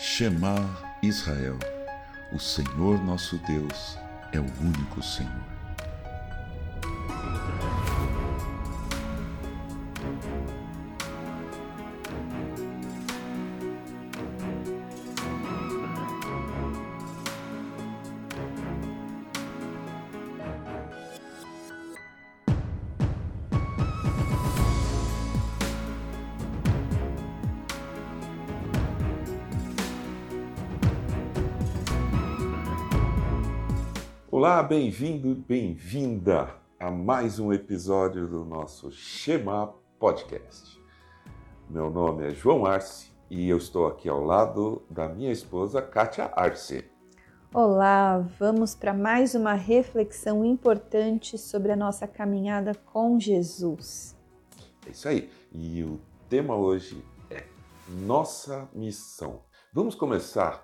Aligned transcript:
Shema 0.00 0.54
Israel, 1.02 1.58
o 2.32 2.38
Senhor 2.38 3.04
nosso 3.04 3.36
Deus 3.38 3.98
é 4.32 4.38
o 4.38 4.46
único 4.62 5.02
Senhor. 5.02 5.57
Bem-vindo, 34.68 35.34
bem-vinda 35.34 36.54
a 36.78 36.90
mais 36.90 37.38
um 37.38 37.50
episódio 37.54 38.28
do 38.28 38.44
nosso 38.44 38.92
Shema 38.92 39.74
Podcast. 39.98 40.78
Meu 41.70 41.88
nome 41.88 42.26
é 42.26 42.34
João 42.34 42.66
Arce 42.66 43.10
e 43.30 43.48
eu 43.48 43.56
estou 43.56 43.86
aqui 43.86 44.10
ao 44.10 44.22
lado 44.22 44.82
da 44.90 45.08
minha 45.08 45.32
esposa 45.32 45.80
Kátia 45.80 46.30
Arce. 46.36 46.84
Olá, 47.54 48.18
vamos 48.38 48.74
para 48.74 48.92
mais 48.92 49.34
uma 49.34 49.54
reflexão 49.54 50.44
importante 50.44 51.38
sobre 51.38 51.72
a 51.72 51.76
nossa 51.76 52.06
caminhada 52.06 52.74
com 52.74 53.18
Jesus. 53.18 54.14
É 54.86 54.90
isso 54.90 55.08
aí. 55.08 55.30
E 55.50 55.82
o 55.82 55.98
tema 56.28 56.54
hoje 56.54 57.02
é 57.30 57.42
nossa 57.88 58.68
missão. 58.74 59.42
Vamos 59.72 59.94
começar 59.94 60.62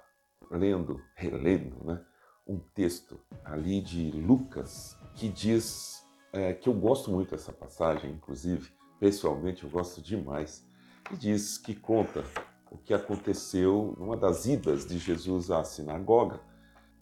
lendo, 0.51 1.01
relendo, 1.17 1.83
né? 1.83 2.05
Um 2.47 2.59
texto 2.59 3.19
ali 3.45 3.81
de 3.81 4.11
Lucas 4.11 4.97
que 5.15 5.29
diz 5.29 6.05
é, 6.33 6.53
que 6.53 6.69
eu 6.69 6.75
gosto 6.75 7.11
muito 7.11 7.31
dessa 7.31 7.53
passagem, 7.53 8.11
inclusive, 8.11 8.71
pessoalmente 8.99 9.65
eu 9.65 9.71
gosto 9.71 10.03
demais, 10.03 10.67
e 11.13 11.17
diz 11.17 11.57
que 11.59 11.75
conta 11.75 12.25
o 12.71 12.77
que 12.77 12.93
aconteceu 12.93 13.95
numa 13.99 14.17
das 14.17 14.47
idas 14.47 14.87
de 14.87 14.99
Jesus 14.99 15.51
à 15.51 15.63
sinagoga 15.63 16.41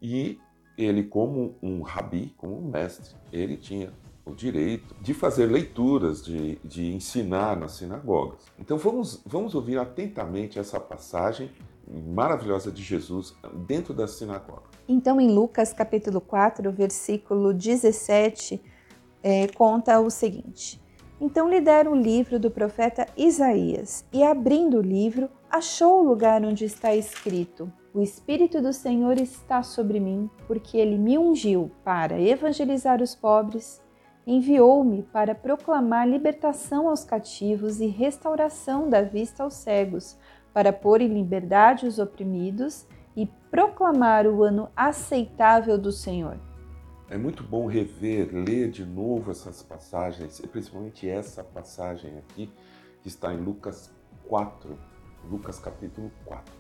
e 0.00 0.38
ele, 0.76 1.04
como 1.04 1.56
um 1.62 1.82
rabi, 1.82 2.34
como 2.36 2.58
um 2.58 2.70
mestre, 2.70 3.14
ele 3.32 3.56
tinha 3.56 3.92
o 4.24 4.34
direito 4.34 4.94
de 5.00 5.14
fazer 5.14 5.46
leituras, 5.46 6.24
de, 6.24 6.56
de 6.64 6.92
ensinar 6.92 7.56
nas 7.56 7.72
sinagogas. 7.72 8.46
Então 8.58 8.78
vamos, 8.78 9.22
vamos 9.26 9.54
ouvir 9.54 9.78
atentamente 9.78 10.58
essa 10.58 10.78
passagem 10.78 11.50
maravilhosa 11.92 12.70
de 12.70 12.82
Jesus 12.82 13.34
dentro 13.66 13.92
da 13.92 14.06
sinagoga. 14.06 14.72
Então, 14.88 15.20
em 15.20 15.30
Lucas 15.30 15.72
capítulo 15.72 16.20
4, 16.20 16.70
versículo 16.72 17.52
17, 17.52 18.60
é, 19.22 19.46
conta 19.48 20.00
o 20.00 20.10
seguinte: 20.10 20.80
Então 21.20 21.48
lhe 21.48 21.60
deram 21.60 21.92
o 21.92 21.96
livro 21.96 22.38
do 22.38 22.50
profeta 22.50 23.06
Isaías, 23.16 24.04
e 24.12 24.22
abrindo 24.22 24.78
o 24.78 24.82
livro, 24.82 25.28
achou 25.50 26.00
o 26.00 26.08
lugar 26.08 26.44
onde 26.44 26.64
está 26.64 26.94
escrito: 26.94 27.72
O 27.94 28.02
Espírito 28.02 28.60
do 28.60 28.72
Senhor 28.72 29.20
está 29.20 29.62
sobre 29.62 30.00
mim, 30.00 30.28
porque 30.46 30.76
ele 30.76 30.98
me 30.98 31.16
ungiu 31.18 31.70
para 31.84 32.20
evangelizar 32.20 33.00
os 33.00 33.14
pobres, 33.14 33.80
enviou-me 34.26 35.02
para 35.02 35.34
proclamar 35.34 36.08
libertação 36.08 36.88
aos 36.88 37.04
cativos 37.04 37.80
e 37.80 37.86
restauração 37.86 38.88
da 38.88 39.02
vista 39.02 39.44
aos 39.44 39.54
cegos 39.54 40.16
para 40.52 40.72
pôr 40.72 41.00
em 41.00 41.12
liberdade 41.12 41.86
os 41.86 41.98
oprimidos 41.98 42.86
e 43.16 43.26
proclamar 43.50 44.26
o 44.26 44.42
ano 44.42 44.68
aceitável 44.76 45.76
do 45.78 45.92
Senhor. 45.92 46.38
É 47.08 47.18
muito 47.18 47.42
bom 47.42 47.66
rever, 47.66 48.30
ler 48.32 48.70
de 48.70 48.86
novo 48.86 49.30
essas 49.30 49.62
passagens, 49.62 50.40
principalmente 50.50 51.08
essa 51.08 51.44
passagem 51.44 52.16
aqui, 52.18 52.50
que 53.02 53.08
está 53.08 53.34
em 53.34 53.36
Lucas 53.36 53.90
4, 54.28 54.78
Lucas 55.30 55.58
capítulo 55.58 56.10
4. 56.24 56.54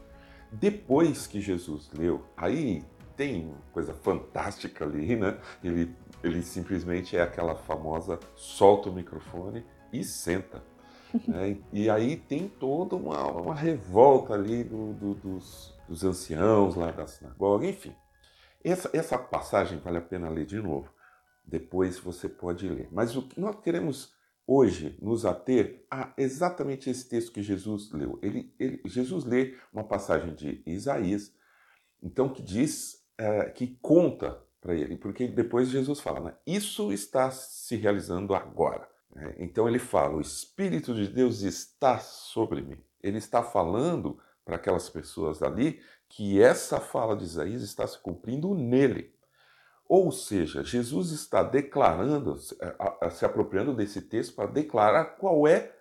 Depois 0.52 1.26
que 1.26 1.40
Jesus 1.40 1.90
leu, 1.96 2.22
aí 2.36 2.84
tem 3.16 3.46
uma 3.46 3.62
coisa 3.72 3.94
fantástica 3.94 4.84
ali, 4.84 5.16
né? 5.16 5.38
Ele, 5.64 5.94
ele 6.22 6.42
simplesmente 6.42 7.16
é 7.16 7.22
aquela 7.22 7.54
famosa 7.54 8.18
solta 8.34 8.90
o 8.90 8.92
microfone 8.92 9.64
e 9.92 10.04
senta. 10.04 10.62
Né? 11.26 11.58
E 11.72 11.90
aí 11.90 12.16
tem 12.16 12.48
toda 12.48 12.96
uma, 12.96 13.26
uma 13.30 13.54
revolta 13.54 14.34
ali 14.34 14.64
do, 14.64 14.92
do, 14.94 15.14
dos, 15.14 15.74
dos, 15.88 16.04
anciãos 16.04 16.74
lá 16.74 16.90
da 16.90 17.06
sinagoga, 17.06 17.66
enfim. 17.66 17.94
Essa, 18.64 18.90
essa 18.92 19.18
passagem 19.18 19.78
vale 19.78 19.98
a 19.98 20.02
pena 20.02 20.28
ler 20.28 20.46
de 20.46 20.60
novo. 20.60 20.88
Depois 21.44 21.98
você 21.98 22.28
pode 22.28 22.68
ler. 22.68 22.88
Mas 22.92 23.16
o 23.16 23.22
que 23.22 23.40
nós 23.40 23.60
queremos 23.60 24.14
hoje 24.46 24.96
nos 25.00 25.24
ater 25.24 25.84
a 25.90 26.12
exatamente 26.16 26.90
esse 26.90 27.08
texto 27.08 27.32
que 27.32 27.42
Jesus 27.42 27.90
leu. 27.92 28.18
Ele, 28.22 28.54
ele, 28.58 28.80
Jesus 28.84 29.24
lê 29.24 29.56
uma 29.72 29.84
passagem 29.84 30.34
de 30.34 30.62
Isaías, 30.66 31.32
então 32.02 32.28
que 32.28 32.42
diz, 32.42 33.04
é, 33.18 33.50
que 33.50 33.78
conta 33.80 34.42
para 34.60 34.74
ele, 34.74 34.96
porque 34.96 35.26
depois 35.26 35.68
Jesus 35.68 36.00
fala, 36.00 36.20
né? 36.20 36.34
isso 36.46 36.92
está 36.92 37.30
se 37.30 37.76
realizando 37.76 38.34
agora. 38.34 38.88
É, 39.16 39.34
então 39.38 39.68
ele 39.68 39.78
fala: 39.78 40.16
o 40.16 40.20
Espírito 40.20 40.94
de 40.94 41.08
Deus 41.08 41.42
está 41.42 41.98
sobre 41.98 42.62
mim. 42.62 42.78
Ele 43.02 43.18
está 43.18 43.42
falando 43.42 44.18
para 44.44 44.56
aquelas 44.56 44.88
pessoas 44.88 45.42
ali 45.42 45.80
que 46.08 46.40
essa 46.42 46.80
fala 46.80 47.16
de 47.16 47.24
Isaías 47.24 47.62
está 47.62 47.86
se 47.86 47.98
cumprindo 48.00 48.54
nele. 48.54 49.14
Ou 49.88 50.10
seja, 50.10 50.64
Jesus 50.64 51.10
está 51.10 51.42
declarando, 51.42 52.36
se 52.38 53.24
apropriando 53.24 53.74
desse 53.74 54.00
texto 54.00 54.34
para 54.34 54.50
declarar 54.50 55.16
qual 55.16 55.46
é 55.46 55.74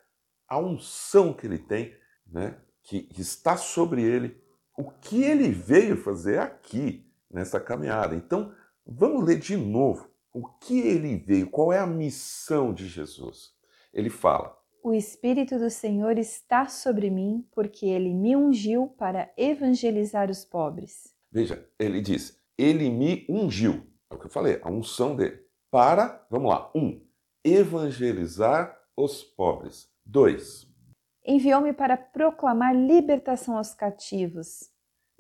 a 0.48 0.60
unção 0.60 1.34
que 1.34 1.48
ele 1.48 1.60
tem, 1.60 1.96
né, 2.28 2.60
que 2.84 3.08
está 3.18 3.56
sobre 3.56 4.04
ele, 4.04 4.42
o 4.78 4.92
que 4.92 5.24
ele 5.24 5.50
veio 5.50 5.96
fazer 5.96 6.40
aqui 6.40 7.10
nessa 7.30 7.60
caminhada. 7.60 8.16
Então, 8.16 8.54
vamos 8.86 9.24
ler 9.24 9.40
de 9.40 9.56
novo 9.56 10.11
o 10.34 10.48
que 10.48 10.80
ele 10.80 11.18
veio, 11.18 11.50
qual 11.50 11.74
é 11.74 11.80
a 11.80 11.88
missão 11.88 12.74
de 12.74 12.88
Jesus. 12.88 13.54
Ele 13.94 14.10
fala: 14.10 14.58
O 14.84 14.94
Espírito 14.94 15.60
do 15.60 15.70
Senhor 15.70 16.18
está 16.18 16.68
sobre 16.68 17.10
mim, 17.10 17.46
porque 17.52 17.86
ele 17.86 18.14
me 18.14 18.36
ungiu 18.36 18.88
para 18.88 19.32
evangelizar 19.38 20.30
os 20.30 20.46
pobres. 20.46 21.14
Veja, 21.32 21.68
ele 21.78 22.02
diz: 22.02 22.40
Ele 22.58 22.90
me 22.90 23.26
ungiu. 23.30 23.86
É 24.10 24.16
o 24.16 24.20
que 24.20 24.26
eu 24.26 24.32
falei, 24.32 24.60
a 24.64 24.70
unção 24.70 25.16
dele. 25.16 25.40
Para, 25.70 26.26
vamos 26.30 26.50
lá, 26.50 26.70
um, 26.76 27.02
evangelizar 27.44 28.78
os 28.96 29.24
pobres. 29.24 29.90
Dois, 30.06 30.68
enviou-me 31.26 31.72
para 31.72 31.96
proclamar 31.96 32.76
libertação 32.76 33.58
aos 33.58 33.74
cativos 33.74 34.71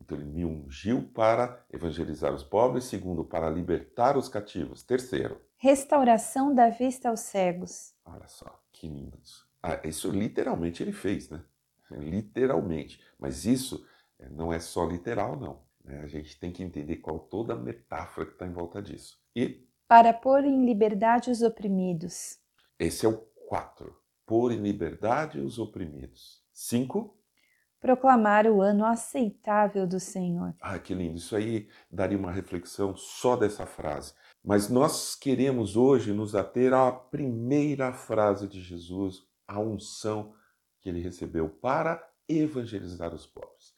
então 0.01 0.17
ele 0.17 0.25
me 0.25 0.43
ungiu 0.43 1.03
para 1.13 1.63
evangelizar 1.71 2.33
os 2.33 2.43
pobres, 2.43 2.85
segundo, 2.85 3.23
para 3.23 3.49
libertar 3.49 4.17
os 4.17 4.27
cativos. 4.27 4.83
Terceiro, 4.83 5.39
restauração 5.57 6.53
da 6.53 6.69
vista 6.69 7.09
aos 7.09 7.19
cegos. 7.19 7.93
Olha 8.03 8.27
só, 8.27 8.59
que 8.73 8.87
lindo 8.87 9.17
isso. 9.23 9.47
Ah, 9.61 9.79
isso 9.83 10.09
literalmente 10.09 10.81
ele 10.81 10.91
fez, 10.91 11.29
né? 11.29 11.43
Literalmente. 11.91 12.99
Mas 13.19 13.45
isso 13.45 13.85
eh, 14.17 14.27
não 14.29 14.51
é 14.51 14.59
só 14.59 14.85
literal, 14.85 15.39
não. 15.39 15.61
Né? 15.83 15.99
A 15.99 16.07
gente 16.07 16.39
tem 16.39 16.51
que 16.51 16.63
entender 16.63 16.97
qual 16.97 17.19
toda 17.19 17.53
a 17.53 17.57
metáfora 17.57 18.25
que 18.25 18.33
está 18.33 18.47
em 18.47 18.53
volta 18.53 18.81
disso. 18.81 19.19
E 19.35 19.67
para 19.87 20.13
pôr 20.13 20.45
em 20.45 20.65
liberdade 20.65 21.29
os 21.29 21.41
oprimidos. 21.41 22.39
Esse 22.79 23.05
é 23.05 23.09
o 23.09 23.17
quatro. 23.47 23.95
Pôr 24.25 24.51
em 24.51 24.61
liberdade 24.61 25.39
os 25.39 25.59
oprimidos. 25.59 26.41
Cinco, 26.53 27.20
proclamar 27.81 28.45
o 28.45 28.61
ano 28.61 28.85
aceitável 28.85 29.87
do 29.87 29.99
Senhor. 29.99 30.53
Ah, 30.61 30.77
que 30.77 30.93
lindo! 30.93 31.17
Isso 31.17 31.35
aí 31.35 31.67
daria 31.91 32.17
uma 32.17 32.31
reflexão 32.31 32.95
só 32.95 33.35
dessa 33.35 33.65
frase. 33.65 34.13
Mas 34.43 34.69
nós 34.69 35.15
queremos 35.15 35.75
hoje 35.75 36.13
nos 36.13 36.35
ater 36.35 36.73
à 36.73 36.91
primeira 36.91 37.91
frase 37.91 38.47
de 38.47 38.61
Jesus, 38.61 39.23
a 39.47 39.59
unção 39.59 40.33
que 40.79 40.89
ele 40.89 41.01
recebeu 41.01 41.49
para 41.49 42.07
evangelizar 42.29 43.13
os 43.13 43.25
pobres. 43.25 43.73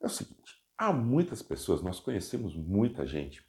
É 0.00 0.06
o 0.06 0.10
seguinte: 0.10 0.54
há 0.78 0.92
muitas 0.92 1.42
pessoas, 1.42 1.82
nós 1.82 1.98
conhecemos 1.98 2.54
muita 2.54 3.04
gente 3.04 3.44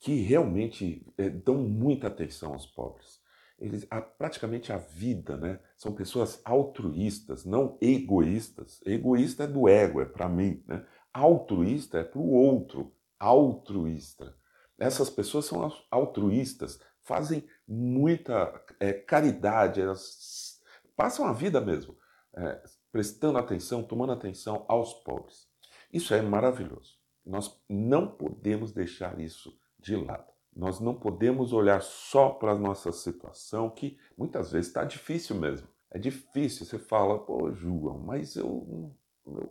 que 0.00 0.20
realmente 0.22 1.06
é, 1.16 1.28
dão 1.28 1.56
muita 1.56 2.08
atenção 2.08 2.54
aos 2.54 2.66
pobres 2.66 3.19
eles 3.60 3.86
a, 3.90 4.00
praticamente 4.00 4.72
a 4.72 4.78
vida, 4.78 5.36
né? 5.36 5.60
São 5.76 5.92
pessoas 5.92 6.40
altruístas, 6.44 7.44
não 7.44 7.76
egoístas. 7.80 8.80
Egoísta 8.84 9.44
é 9.44 9.46
do 9.46 9.68
ego, 9.68 10.00
é 10.00 10.04
para 10.04 10.28
mim, 10.28 10.62
né? 10.66 10.84
Altruísta 11.12 11.98
é 11.98 12.04
para 12.04 12.20
o 12.20 12.30
outro, 12.30 12.94
altruísta. 13.18 14.34
Essas 14.78 15.10
pessoas 15.10 15.44
são 15.44 15.70
altruístas, 15.90 16.80
fazem 17.02 17.46
muita 17.68 18.64
é, 18.78 18.92
caridade, 18.92 19.80
elas 19.80 20.60
passam 20.96 21.26
a 21.26 21.32
vida 21.32 21.60
mesmo 21.60 22.00
é, 22.34 22.62
prestando 22.92 23.38
atenção, 23.38 23.82
tomando 23.82 24.12
atenção 24.12 24.64
aos 24.68 24.94
pobres. 24.94 25.48
Isso 25.92 26.14
é 26.14 26.22
maravilhoso. 26.22 26.98
Nós 27.24 27.60
não 27.68 28.06
podemos 28.06 28.72
deixar 28.72 29.20
isso 29.20 29.56
de 29.78 29.96
lado. 29.96 30.30
Nós 30.54 30.80
não 30.80 30.94
podemos 30.94 31.52
olhar 31.52 31.80
só 31.80 32.30
para 32.30 32.52
a 32.52 32.58
nossa 32.58 32.92
situação, 32.92 33.70
que 33.70 33.98
muitas 34.16 34.52
vezes 34.52 34.68
está 34.68 34.84
difícil 34.84 35.36
mesmo. 35.36 35.68
É 35.90 35.98
difícil. 35.98 36.66
Você 36.66 36.78
fala, 36.78 37.18
pô, 37.18 37.52
João, 37.52 37.98
mas 37.98 38.36
eu, 38.36 38.94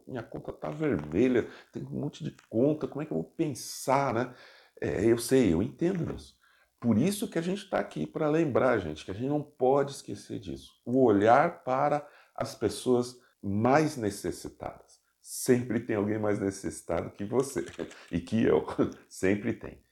minha 0.08 0.24
conta 0.24 0.52
está 0.52 0.70
vermelha, 0.70 1.48
tem 1.72 1.84
um 1.84 2.02
monte 2.02 2.24
de 2.24 2.36
conta, 2.50 2.88
como 2.88 3.02
é 3.02 3.06
que 3.06 3.12
eu 3.12 3.18
vou 3.18 3.32
pensar, 3.32 4.14
né? 4.14 4.34
É, 4.82 5.06
eu 5.06 5.18
sei, 5.18 5.54
eu 5.54 5.62
entendo 5.62 6.14
isso. 6.16 6.38
Por 6.80 6.98
isso 6.98 7.30
que 7.30 7.38
a 7.38 7.42
gente 7.42 7.64
está 7.64 7.80
aqui 7.80 8.08
para 8.08 8.30
lembrar, 8.30 8.80
gente, 8.80 9.04
que 9.04 9.12
a 9.12 9.14
gente 9.14 9.28
não 9.28 9.42
pode 9.42 9.92
esquecer 9.92 10.40
disso. 10.40 10.72
O 10.86 11.04
olhar 11.04 11.64
para 11.64 12.08
as 12.34 12.56
pessoas 12.56 13.20
mais 13.42 13.98
necessitadas. 13.98 15.00
Sempre 15.22 15.82
tem 15.82 15.98
alguém 15.98 16.18
mais 16.18 16.40
necessitado 16.40 17.12
que 17.12 17.26
você 17.26 17.66
e 18.12 18.20
que 18.22 18.44
eu. 18.44 18.66
Sempre 19.10 19.54
tem. 19.54 19.84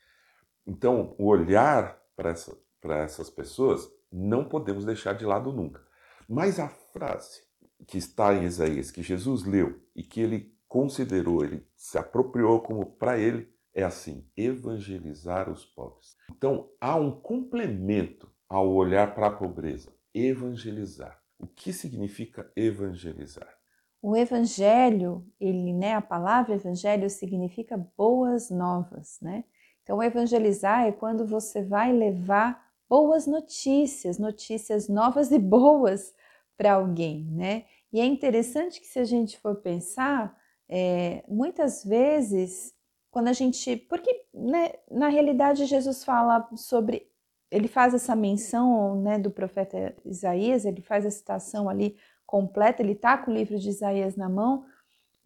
Então, 0.68 1.16
o 1.18 1.28
olhar 1.28 1.98
para 2.14 2.32
essa, 2.32 2.58
essas 2.84 3.30
pessoas 3.30 3.90
não 4.12 4.44
podemos 4.44 4.84
deixar 4.84 5.14
de 5.14 5.26
lado 5.26 5.54
nunca. 5.54 5.82
Mas 6.28 6.60
a 6.60 6.68
frase 6.68 7.42
que 7.88 7.98
está 7.98 8.34
em 8.34 8.44
Isaías, 8.44 8.92
que 8.92 9.02
Jesus 9.02 9.46
leu 9.46 9.82
e 9.96 10.04
que 10.04 10.20
ele 10.20 10.54
considerou, 10.68 11.44
ele 11.44 11.66
se 11.76 11.98
apropriou 11.98 12.60
como 12.60 12.86
para 12.86 13.18
ele, 13.18 13.50
é 13.74 13.84
assim: 13.84 14.30
evangelizar 14.36 15.50
os 15.50 15.66
pobres. 15.66 16.18
Então, 16.30 16.70
há 16.82 16.96
um 16.98 17.12
complemento 17.12 18.30
ao 18.50 18.70
olhar 18.70 19.16
para 19.16 19.28
a 19.28 19.32
pobreza: 19.32 19.94
evangelizar. 20.14 21.22
O 21.40 21.48
que 21.48 21.72
significa 21.72 22.52
evangelizar? 22.56 23.56
O 24.02 24.16
evangelho, 24.16 25.26
ele, 25.40 25.72
né, 25.72 25.94
a 25.94 26.02
palavra 26.02 26.56
evangelho 26.56 27.10
significa 27.10 27.78
boas 27.96 28.50
novas, 28.50 29.20
né? 29.22 29.44
Então, 29.88 30.04
evangelizar 30.04 30.86
é 30.86 30.92
quando 30.92 31.26
você 31.26 31.64
vai 31.64 31.94
levar 31.94 32.62
boas 32.90 33.26
notícias, 33.26 34.20
notícias 34.20 34.90
novas 34.90 35.32
e 35.32 35.40
boas 35.40 36.14
para 36.58 36.74
alguém, 36.74 37.24
né? 37.32 37.64
E 37.94 38.02
é 38.02 38.06
interessante 38.06 38.82
que 38.82 38.88
se 38.88 39.00
a 39.00 39.06
gente 39.06 39.40
for 39.40 39.56
pensar, 39.56 40.38
é, 40.68 41.24
muitas 41.26 41.86
vezes, 41.86 42.74
quando 43.10 43.30
a 43.30 43.34
gente. 43.34 43.78
Porque, 43.78 44.26
né, 44.34 44.74
na 44.92 45.08
realidade, 45.08 45.66
Jesus 45.66 46.04
fala 46.04 46.46
sobre. 46.58 47.10
Ele 47.50 47.70
faz 47.70 47.94
essa 47.94 48.14
menção 48.14 49.02
né, 49.02 49.18
do 49.18 49.32
profeta 49.32 49.96
Isaías, 50.04 50.66
ele 50.66 50.82
faz 50.82 51.06
a 51.06 51.12
citação 51.12 51.70
ali 51.70 51.96
completa, 52.26 52.82
ele 52.82 52.92
está 52.92 53.18
com 53.18 53.32
o 53.32 53.34
livro 53.34 53.58
de 53.58 53.70
Isaías 53.70 54.18
na 54.18 54.28
mão, 54.28 54.66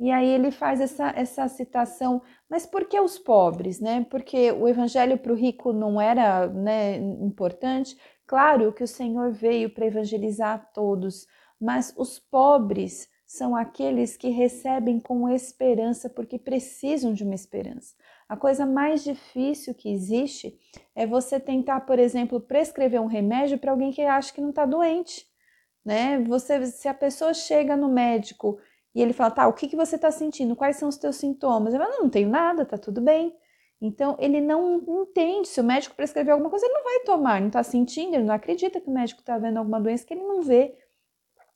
e 0.02 0.10
aí 0.10 0.28
ele 0.28 0.50
faz 0.50 0.82
essa, 0.82 1.14
essa 1.16 1.48
citação, 1.48 2.24
mas 2.50 2.66
por 2.66 2.86
que 2.86 3.00
os 3.00 3.20
pobres, 3.20 3.80
né? 3.80 4.04
Porque 4.10 4.52
o 4.52 4.68
evangelho 4.68 5.16
para 5.16 5.32
o 5.32 5.36
rico 5.36 5.72
não 5.72 6.02
era 6.02 6.48
né, 6.48 6.96
importante. 6.98 7.96
Claro 8.26 8.74
que 8.74 8.84
o 8.84 8.88
Senhor 8.88 9.32
veio 9.32 9.70
para 9.70 9.86
evangelizar 9.86 10.72
todos, 10.74 11.28
mas 11.60 11.94
os 11.96 12.18
pobres 12.18 13.08
são 13.28 13.56
aqueles 13.56 14.18
que 14.18 14.30
recebem 14.30 15.00
com 15.00 15.30
esperança 15.30 16.10
porque 16.10 16.40
precisam 16.40 17.14
de 17.14 17.24
uma 17.24 17.36
esperança. 17.36 17.94
A 18.28 18.36
coisa 18.36 18.66
mais 18.66 19.04
difícil 19.04 19.76
que 19.76 19.92
existe 19.92 20.58
é 20.96 21.06
você 21.06 21.40
tentar, 21.40 21.82
por 21.82 22.00
exemplo, 22.00 22.42
prescrever 22.42 23.00
um 23.00 23.06
remédio 23.06 23.60
para 23.60 23.70
alguém 23.70 23.92
que 23.92 24.02
acha 24.02 24.34
que 24.34 24.42
não 24.42 24.50
está 24.50 24.66
doente. 24.66 25.28
Né? 25.86 26.20
Você, 26.22 26.66
se 26.66 26.88
a 26.88 26.94
pessoa 26.94 27.36
chega 27.36 27.78
no 27.78 27.88
médico 27.88 28.58
e 28.94 29.02
ele 29.02 29.14
fala, 29.14 29.32
tá, 29.32 29.48
o 29.48 29.54
que, 29.54 29.68
que 29.68 29.76
você 29.76 29.96
está 29.96 30.12
sentindo? 30.12 30.56
Quais 30.56 30.76
são 30.76 30.90
os 30.90 30.98
teus 30.98 31.16
sintomas? 31.16 31.74
Fala, 31.74 31.90
não, 31.90 32.04
não 32.04 32.10
tenho 32.10 32.30
nada, 32.30 32.66
tá 32.66 32.78
tudo 32.78 33.00
bem. 33.00 33.36
Então, 33.82 34.16
ele 34.20 34.42
não 34.42 34.84
entende. 35.02 35.48
Se 35.48 35.60
o 35.60 35.64
médico 35.64 35.96
prescrever 35.96 36.34
alguma 36.34 36.50
coisa, 36.50 36.66
ele 36.66 36.74
não 36.74 36.84
vai 36.84 37.00
tomar, 37.00 37.34
ele 37.34 37.42
não 37.42 37.48
está 37.48 37.64
sentindo, 37.64 38.16
ele 38.16 38.26
não 38.26 38.36
acredita 38.36 38.80
que 38.80 38.90
o 38.90 38.94
médico 38.94 39.22
está 39.22 39.38
vendo 39.38 39.58
alguma 39.58 39.80
doença 39.80 40.06
que 40.06 40.14
ele 40.14 40.24
não 40.24 40.42
vê. 40.42 40.76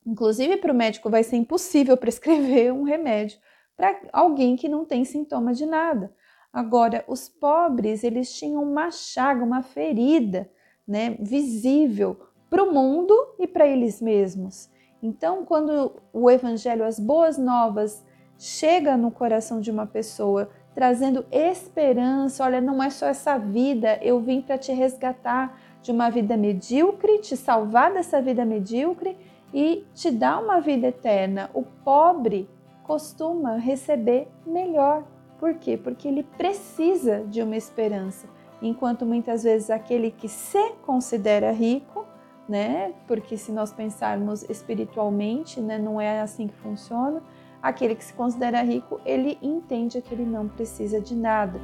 Inclusive, 0.05 0.57
para 0.57 0.71
o 0.71 0.75
médico 0.75 1.09
vai 1.09 1.23
ser 1.23 1.35
impossível 1.35 1.95
prescrever 1.97 2.73
um 2.73 2.83
remédio 2.83 3.37
para 3.75 3.99
alguém 4.13 4.55
que 4.55 4.69
não 4.69 4.85
tem 4.85 5.03
sintoma 5.03 5.53
de 5.53 5.65
nada. 5.65 6.13
Agora, 6.51 7.03
os 7.07 7.27
pobres, 7.27 8.03
eles 8.03 8.33
tinham 8.33 8.63
uma 8.63 8.89
chaga, 8.89 9.43
uma 9.43 9.61
ferida, 9.61 10.49
né, 10.87 11.17
visível 11.19 12.17
para 12.49 12.63
o 12.63 12.71
mundo 12.71 13.13
e 13.37 13.45
para 13.45 13.67
eles 13.67 14.01
mesmos. 14.01 14.69
Então, 15.05 15.45
quando 15.45 15.91
o 16.11 16.31
evangelho, 16.31 16.83
as 16.83 16.99
boas 16.99 17.37
novas, 17.37 18.03
chega 18.39 18.97
no 18.97 19.11
coração 19.11 19.61
de 19.61 19.69
uma 19.69 19.85
pessoa, 19.85 20.49
trazendo 20.73 21.23
esperança, 21.31 22.43
olha, 22.43 22.59
não 22.59 22.81
é 22.81 22.89
só 22.89 23.05
essa 23.05 23.37
vida, 23.37 23.99
eu 24.01 24.19
vim 24.19 24.41
para 24.41 24.57
te 24.57 24.73
resgatar 24.73 25.61
de 25.83 25.91
uma 25.91 26.09
vida 26.09 26.35
medíocre, 26.35 27.19
te 27.19 27.37
salvar 27.37 27.93
dessa 27.93 28.19
vida 28.19 28.43
medíocre 28.43 29.15
e 29.53 29.85
te 29.93 30.09
dar 30.09 30.41
uma 30.41 30.59
vida 30.59 30.87
eterna. 30.87 31.51
O 31.53 31.61
pobre 31.61 32.49
costuma 32.81 33.57
receber 33.57 34.27
melhor. 34.43 35.03
Por 35.39 35.53
quê? 35.53 35.77
Porque 35.77 36.07
ele 36.07 36.23
precisa 36.23 37.23
de 37.25 37.43
uma 37.43 37.55
esperança, 37.55 38.27
enquanto 38.59 39.05
muitas 39.05 39.43
vezes 39.43 39.69
aquele 39.69 40.09
que 40.09 40.27
se 40.27 40.71
considera 40.83 41.51
rico 41.51 42.07
né? 42.47 42.93
Porque 43.07 43.37
se 43.37 43.51
nós 43.51 43.73
pensarmos 43.73 44.43
espiritualmente, 44.49 45.59
né, 45.59 45.77
não 45.77 45.99
é 45.99 46.21
assim 46.21 46.47
que 46.47 46.55
funciona. 46.55 47.21
Aquele 47.61 47.95
que 47.95 48.03
se 48.03 48.13
considera 48.13 48.61
rico, 48.61 49.01
ele 49.03 49.39
entende 49.41 50.01
que 50.01 50.13
ele 50.13 50.25
não 50.25 50.47
precisa 50.47 51.01
de 51.01 51.15
nada. 51.15 51.59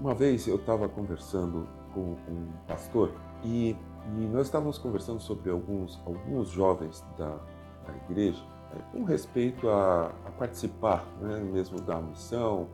Uma 0.00 0.14
vez 0.14 0.48
eu 0.48 0.56
estava 0.56 0.88
conversando 0.88 1.68
com 1.94 2.16
um 2.28 2.48
pastor 2.66 3.12
e, 3.44 3.76
e, 4.16 4.26
nós 4.32 4.46
estávamos 4.46 4.78
conversando 4.78 5.20
sobre 5.20 5.50
alguns, 5.50 6.00
alguns 6.04 6.48
jovens 6.48 7.04
da, 7.16 7.38
da 7.86 7.94
igreja 8.08 8.42
com 8.92 9.04
respeito 9.04 9.68
a, 9.68 10.12
a 10.26 10.30
participar 10.32 11.04
né, 11.20 11.38
mesmo 11.40 11.80
da 11.80 12.00
missão. 12.00 12.68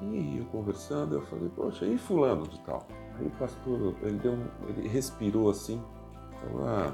E 0.00 0.38
eu 0.38 0.44
conversando, 0.46 1.14
eu 1.14 1.22
falei, 1.22 1.48
poxa, 1.56 1.86
e 1.86 1.96
fulano 1.96 2.46
de 2.46 2.60
tal? 2.60 2.86
Aí 3.18 3.26
o 3.26 3.30
pastor, 3.30 3.94
ele, 4.02 4.18
deu 4.18 4.32
um, 4.32 4.46
ele 4.68 4.86
respirou 4.88 5.48
assim, 5.48 5.82
falou, 6.42 6.68
ah, 6.68 6.92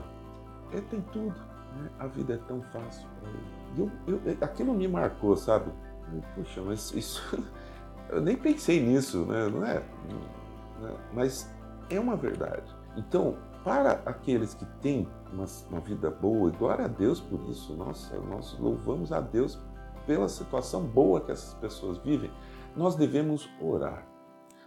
ele 0.71 0.83
tem 0.83 1.00
tudo, 1.12 1.35
né? 1.76 1.91
a 1.99 2.07
vida 2.07 2.35
é 2.35 2.37
tão 2.37 2.62
fácil. 2.73 3.09
E 3.76 3.81
eu, 3.81 3.91
eu, 4.07 4.21
aquilo 4.41 4.73
me 4.73 4.87
marcou, 4.87 5.37
sabe? 5.37 5.73
Poxa, 6.37 6.62
mas 6.62 6.93
isso, 6.93 7.45
eu 8.09 8.21
nem 8.21 8.37
pensei 8.37 8.81
nisso, 8.81 9.25
né? 9.25 9.49
Não 9.49 9.67
é? 9.67 9.83
Né? 10.81 10.97
Mas 11.12 11.50
é 11.91 11.99
uma 11.99 12.14
verdade. 12.14 12.82
Então, 12.96 13.37
para 13.64 14.02
aqueles 14.04 14.54
que 14.54 14.64
têm 14.80 15.08
uma, 15.32 15.46
uma, 15.70 15.80
vida 15.80 16.11
boa, 16.11 16.50
e 16.50 16.56
glória 16.56 16.84
a 16.84 16.88
Deus 16.88 17.20
por 17.20 17.40
isso, 17.49 17.75
nossa, 17.75 18.18
nós 18.18 18.56
louvamos 18.58 19.12
a 19.12 19.20
Deus 19.20 19.58
pela 20.06 20.28
situação 20.28 20.82
boa 20.82 21.20
que 21.20 21.30
essas 21.30 21.54
pessoas 21.54 21.99
vivem, 21.99 22.30
nós 22.76 22.96
devemos 22.96 23.49
orar. 23.61 24.06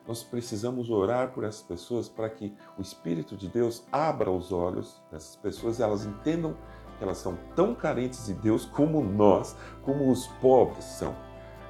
Nós 0.08 0.24
precisamos 0.24 0.90
orar 0.90 1.32
por 1.32 1.44
essas 1.44 1.64
pessoas 1.64 2.08
para 2.08 2.30
que 2.30 2.56
o 2.78 2.82
Espírito 2.82 3.36
de 3.36 3.48
Deus 3.48 3.84
abra 3.92 4.32
os 4.32 4.52
olhos 4.52 5.02
dessas 5.12 5.36
pessoas 5.36 5.80
e 5.80 5.84
elas 5.84 6.06
entendam 6.06 6.56
que 6.98 7.04
elas 7.04 7.18
são 7.18 7.38
tão 7.56 7.74
carentes 7.74 8.28
de 8.28 8.34
Deus 8.34 8.66
como 8.66 9.04
nós, 9.04 9.56
como 9.82 10.10
os 10.12 10.28
pobres 10.40 10.86
são 10.86 11.16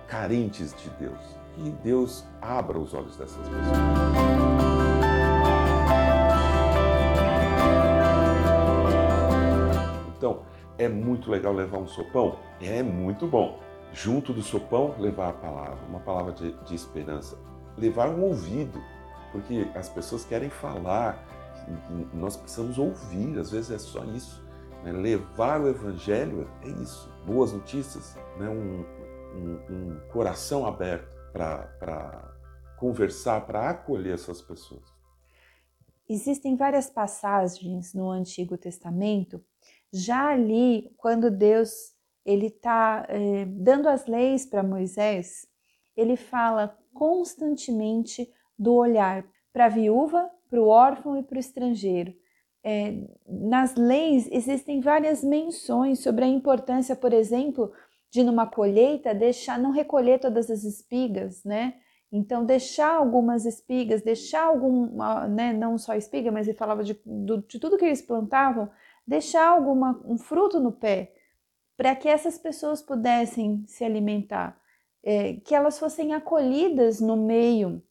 carentes 0.08 0.76
de 0.76 0.90
Deus. 0.92 1.20
Que 1.54 1.70
Deus 1.84 2.26
abra 2.42 2.78
os 2.78 2.94
olhos 2.94 3.16
dessas 3.16 3.38
pessoas. 3.48 4.75
É 10.86 10.88
muito 10.88 11.32
legal 11.32 11.52
levar 11.52 11.80
um 11.80 11.88
sopão? 11.88 12.38
É 12.62 12.84
muito 12.84 13.26
bom. 13.26 13.60
Junto 13.92 14.32
do 14.32 14.44
sopão, 14.44 14.94
levar 15.00 15.30
a 15.30 15.34
palavra, 15.34 15.84
uma 15.90 16.00
palavra 16.00 16.32
de, 16.32 16.52
de 16.64 16.76
esperança. 16.76 17.40
Levar 17.76 18.08
um 18.10 18.22
ouvido, 18.22 18.80
porque 19.32 19.68
as 19.74 19.90
pessoas 19.90 20.24
querem 20.24 20.52
falar, 20.52 21.26
nós 22.14 22.38
precisamos 22.38 22.78
ouvir, 22.78 23.40
às 23.40 23.50
vezes 23.50 23.72
é 23.72 23.80
só 23.80 24.04
isso. 24.04 24.46
Né? 24.84 24.92
Levar 24.92 25.60
o 25.60 25.68
evangelho 25.68 26.48
é 26.62 26.68
isso, 26.68 27.12
boas 27.26 27.52
notícias, 27.52 28.16
né? 28.38 28.48
um, 28.48 28.86
um, 29.36 29.76
um 29.76 30.00
coração 30.12 30.68
aberto 30.68 31.10
para 31.34 32.32
conversar, 32.78 33.44
para 33.48 33.72
acolher 33.72 34.14
essas 34.14 34.40
pessoas. 34.40 34.84
Existem 36.08 36.56
várias 36.56 36.92
passagens 36.92 37.96
no 37.96 38.12
Antigo 38.12 38.56
Testamento 38.56 39.44
já 39.96 40.30
ali, 40.30 40.92
quando 40.98 41.32
Deus 41.32 41.94
ele 42.26 42.48
está 42.48 43.06
é, 43.08 43.46
dando 43.46 43.88
as 43.88 44.08
leis 44.08 44.46
para 44.46 44.64
Moisés, 44.64 45.48
ele 45.96 46.16
fala 46.16 46.78
constantemente 46.94 48.30
do 48.58 48.74
olhar 48.74 49.26
para 49.54 49.66
a 49.66 49.70
viúva 49.70 50.30
para 50.50 50.62
o 50.62 50.68
órfão 50.68 51.18
e 51.18 51.24
para 51.24 51.38
o 51.38 51.40
estrangeiro. 51.40 52.14
É, 52.64 52.96
nas 53.28 53.76
leis 53.76 54.28
existem 54.32 54.80
várias 54.80 55.24
menções 55.24 56.00
sobre 56.00 56.26
a 56.26 56.28
importância, 56.28 56.96
por 56.96 57.14
exemplo, 57.14 57.72
de 58.10 58.24
numa 58.24 58.48
colheita 58.48 59.14
deixar 59.14 59.60
não 59.60 59.72
recolher 59.72 60.20
todas 60.20 60.50
as 60.50 60.64
espigas, 60.64 61.44
né? 61.44 61.76
Então 62.12 62.46
deixar 62.46 62.96
algumas 62.96 63.46
espigas, 63.46 64.02
deixar 64.02 64.44
algum, 64.44 64.88
né, 65.30 65.52
não 65.52 65.78
só 65.78 65.96
espiga, 65.96 66.32
mas 66.32 66.48
ele 66.48 66.58
falava 66.58 66.84
de, 66.84 66.98
de 67.48 67.60
tudo 67.60 67.78
que 67.78 67.86
eles 67.86 68.02
plantavam, 68.02 68.70
deixar 69.08 69.48
alguma 69.48 70.02
um 70.06 70.18
fruto 70.18 70.60
no 70.60 70.72
pé, 70.72 71.14
para 71.78 71.96
que 71.96 72.08
essas 72.08 72.38
pessoas 72.38 72.82
pudessem 72.82 73.64
se 73.68 73.84
alimentar, 73.84 74.60
é, 75.04 75.34
que 75.36 75.54
elas 75.54 75.78
fossem 75.78 76.14
acolhidas 76.14 77.00
no 77.00 77.18
meio 77.18 77.84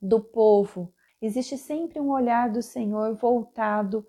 do 0.00 0.20
povo, 0.20 0.92
Existe 1.20 1.56
sempre 1.56 1.98
um 1.98 2.10
olhar 2.10 2.50
do 2.50 2.62
Senhor 2.62 3.14
voltado 3.14 4.06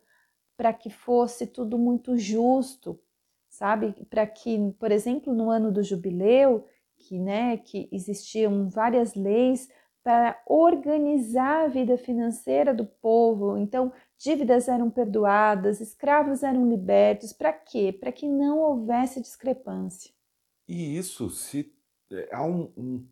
para 0.58 0.74
que 0.74 0.90
fosse 0.90 1.48
tudo 1.48 1.78
muito 1.78 2.18
justo, 2.18 3.00
sabe? 3.50 3.94
Para 4.10 4.28
que, 4.28 4.72
por 4.80 4.92
exemplo, 4.92 5.34
no 5.34 5.50
ano 5.50 5.72
do 5.72 5.84
jubileu, 5.84 6.68
que, 6.98 7.18
né, 7.18 7.58
que 7.58 7.88
existiam 7.92 8.70
várias 8.70 9.16
leis 9.16 9.70
para 10.04 10.40
organizar 10.46 11.66
a 11.66 11.68
vida 11.68 11.98
financeira 11.98 12.74
do 12.74 12.86
povo. 12.86 13.58
Então, 13.58 13.92
dívidas 14.18 14.68
eram 14.68 14.90
perdoadas, 14.90 15.80
escravos 15.80 16.44
eram 16.44 16.70
libertos. 16.70 17.34
Para 17.34 17.54
quê? 17.54 17.92
Para 17.92 18.12
que 18.12 18.28
não 18.28 18.60
houvesse 18.60 19.22
discrepância. 19.22 20.12
E 20.68 20.98
isso 20.98 21.30
se 21.30 21.74
é, 22.12 22.30
há 22.32 22.44
um, 22.44 22.72
um 22.76 23.08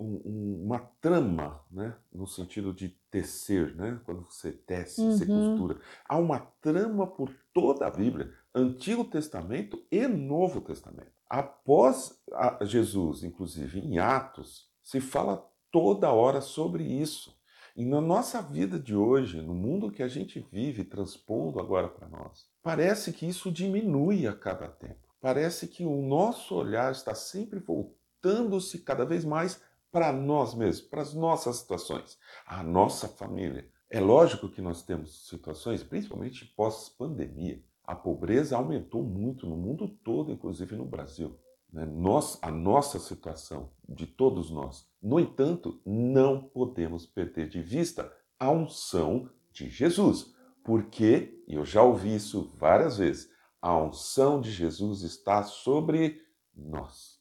um, 0.00 0.62
uma 0.64 0.78
trama, 1.00 1.60
né? 1.70 1.94
no 2.12 2.26
sentido 2.26 2.72
de 2.72 2.88
tecer, 3.10 3.74
né? 3.76 4.00
quando 4.04 4.24
você 4.24 4.50
tece, 4.50 5.00
uhum. 5.00 5.12
você 5.12 5.26
costura. 5.26 5.80
Há 6.08 6.16
uma 6.16 6.40
trama 6.60 7.06
por 7.06 7.30
toda 7.52 7.86
a 7.86 7.90
Bíblia, 7.90 8.32
Antigo 8.54 9.04
Testamento 9.04 9.84
e 9.90 10.08
Novo 10.08 10.60
Testamento. 10.60 11.12
Após 11.28 12.20
Jesus, 12.62 13.22
inclusive 13.22 13.78
em 13.78 13.98
Atos, 13.98 14.68
se 14.82 15.00
fala 15.00 15.46
toda 15.70 16.10
hora 16.10 16.40
sobre 16.40 16.82
isso. 16.82 17.38
E 17.76 17.84
na 17.84 18.00
nossa 18.00 18.42
vida 18.42 18.78
de 18.78 18.94
hoje, 18.94 19.40
no 19.40 19.54
mundo 19.54 19.90
que 19.90 20.02
a 20.02 20.08
gente 20.08 20.40
vive, 20.50 20.84
transpondo 20.84 21.60
agora 21.60 21.88
para 21.88 22.08
nós, 22.08 22.48
parece 22.62 23.12
que 23.12 23.26
isso 23.26 23.50
diminui 23.50 24.26
a 24.26 24.32
cada 24.32 24.68
tempo. 24.68 25.08
Parece 25.20 25.68
que 25.68 25.84
o 25.84 26.02
nosso 26.02 26.54
olhar 26.54 26.90
está 26.90 27.14
sempre 27.14 27.60
voltando-se 27.60 28.78
cada 28.78 29.04
vez 29.04 29.24
mais 29.24 29.60
para 29.92 30.12
nós 30.12 30.54
mesmos, 30.54 30.88
para 30.88 31.02
as 31.02 31.14
nossas 31.14 31.56
situações, 31.56 32.18
a 32.46 32.62
nossa 32.62 33.08
família. 33.08 33.68
É 33.88 34.00
lógico 34.00 34.48
que 34.48 34.62
nós 34.62 34.82
temos 34.82 35.28
situações, 35.28 35.82
principalmente 35.82 36.44
pós-pandemia. 36.56 37.62
A 37.84 37.94
pobreza 37.94 38.56
aumentou 38.56 39.02
muito 39.02 39.46
no 39.46 39.56
mundo 39.56 39.88
todo, 39.88 40.32
inclusive 40.32 40.76
no 40.76 40.84
Brasil. 40.84 41.36
Né? 41.72 41.84
Nós, 41.84 42.38
a 42.42 42.50
nossa 42.50 42.98
situação, 42.98 43.70
de 43.88 44.06
todos 44.06 44.50
nós. 44.50 44.88
No 45.02 45.18
entanto, 45.18 45.80
não 45.84 46.42
podemos 46.42 47.06
perder 47.06 47.48
de 47.48 47.62
vista 47.62 48.12
a 48.38 48.50
unção 48.50 49.28
de 49.52 49.68
Jesus, 49.68 50.34
porque, 50.64 51.42
e 51.46 51.54
eu 51.54 51.64
já 51.64 51.82
ouvi 51.82 52.14
isso 52.14 52.52
várias 52.56 52.98
vezes, 52.98 53.28
a 53.60 53.76
unção 53.76 54.40
de 54.40 54.50
Jesus 54.50 55.02
está 55.02 55.42
sobre 55.42 56.20
nós. 56.54 57.20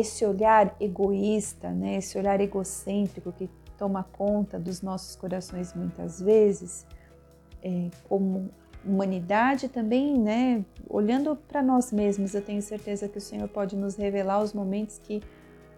esse 0.00 0.24
olhar 0.24 0.76
egoísta, 0.80 1.72
né, 1.72 1.96
esse 1.96 2.16
olhar 2.16 2.40
egocêntrico 2.40 3.32
que 3.32 3.50
toma 3.78 4.02
conta 4.02 4.58
dos 4.58 4.82
nossos 4.82 5.14
corações 5.14 5.72
muitas 5.72 6.20
vezes, 6.20 6.86
é, 7.62 7.88
como 8.08 8.50
humanidade 8.84 9.68
também, 9.68 10.18
né, 10.18 10.64
olhando 10.88 11.36
para 11.36 11.62
nós 11.62 11.92
mesmos, 11.92 12.34
eu 12.34 12.42
tenho 12.42 12.62
certeza 12.62 13.08
que 13.08 13.18
o 13.18 13.20
Senhor 13.20 13.48
pode 13.48 13.76
nos 13.76 13.96
revelar 13.96 14.42
os 14.42 14.52
momentos 14.52 14.98
que 14.98 15.22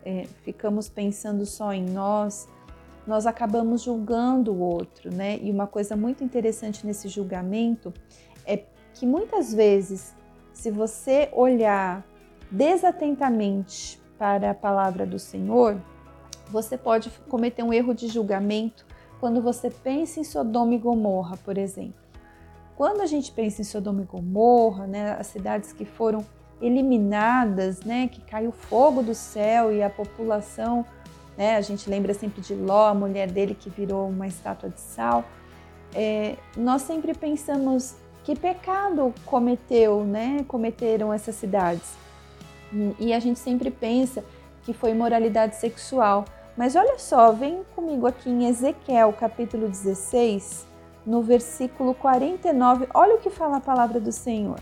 é, 0.05 0.25
ficamos 0.43 0.89
pensando 0.89 1.45
só 1.45 1.73
em 1.73 1.85
nós, 1.85 2.49
nós 3.07 3.27
acabamos 3.27 3.83
julgando 3.83 4.53
o 4.53 4.61
outro, 4.61 5.13
né? 5.13 5.39
E 5.43 5.51
uma 5.51 5.67
coisa 5.67 5.97
muito 5.97 6.23
interessante 6.23 6.87
nesse 6.87 7.09
julgamento 7.09 7.93
é 8.47 8.65
que 8.95 9.07
muitas 9.07 9.53
vezes, 9.53 10.15
se 10.53 10.71
você 10.71 11.29
olhar 11.33 12.05
desatentamente 12.51 14.01
para 14.19 14.51
a 14.51 14.55
palavra 14.55 15.07
do 15.07 15.19
Senhor, 15.19 15.81
você 16.51 16.77
pode 16.77 17.11
cometer 17.29 17.63
um 17.63 17.73
erro 17.73 17.95
de 17.95 18.09
julgamento 18.09 18.85
quando 19.19 19.41
você 19.41 19.71
pensa 19.71 20.21
em 20.21 20.25
Sodoma 20.25 20.75
e 20.75 20.79
Gomorra, 20.79 21.37
por 21.39 21.57
exemplo. 21.59 22.01
Quando 22.77 23.03
a 23.03 23.07
gente 23.07 23.31
pensa 23.33 23.61
em 23.61 23.65
Sodoma 23.65 24.03
e 24.03 24.05
Gomorra, 24.05 24.87
né, 24.87 25.17
as 25.19 25.27
cidades 25.27 25.73
que 25.73 25.85
foram 25.85 26.25
eliminadas, 26.61 27.81
né, 27.81 28.09
que 28.09 28.21
caiu 28.23 28.53
fogo 28.53 29.03
do 29.03 29.15
céu 29.15 29.73
e 29.73 29.83
a 29.83 29.91
população, 29.91 30.85
né, 31.37 31.57
a 31.57 31.61
gente 31.61 31.89
lembra 31.89 32.15
sempre 32.15 32.41
de 32.41 32.55
Ló, 32.55 32.89
a 32.89 32.95
mulher 32.95 33.31
dele 33.31 33.55
que 33.55 33.69
virou 33.69 34.09
uma 34.09 34.27
estátua 34.27 34.71
de 34.71 34.81
sal. 34.81 35.25
É, 35.95 36.37
nós 36.57 36.83
sempre 36.83 37.15
pensamos 37.15 37.97
que 38.25 38.35
pecado 38.35 39.15
cometeu, 39.25 40.05
né, 40.05 40.45
cometeram 40.49 41.13
essas 41.13 41.35
cidades. 41.35 41.95
E 42.99 43.13
a 43.13 43.19
gente 43.19 43.39
sempre 43.39 43.71
pensa 43.71 44.25
que 44.63 44.73
foi 44.73 44.91
imoralidade 44.91 45.57
sexual. 45.57 46.25
Mas 46.57 46.77
olha 46.77 46.99
só, 46.99 47.33
vem 47.33 47.63
comigo 47.75 48.07
aqui 48.07 48.29
em 48.29 48.47
Ezequiel, 48.47 49.13
capítulo 49.13 49.69
16, 49.69 50.67
no 51.07 51.23
versículo 51.23 51.95
49. 51.95 52.89
Olha 52.93 53.15
o 53.15 53.19
que 53.19 53.31
fala 53.31 53.59
a 53.59 53.61
palavra 53.61 54.01
do 54.01 54.13
Senhor. 54.13 54.61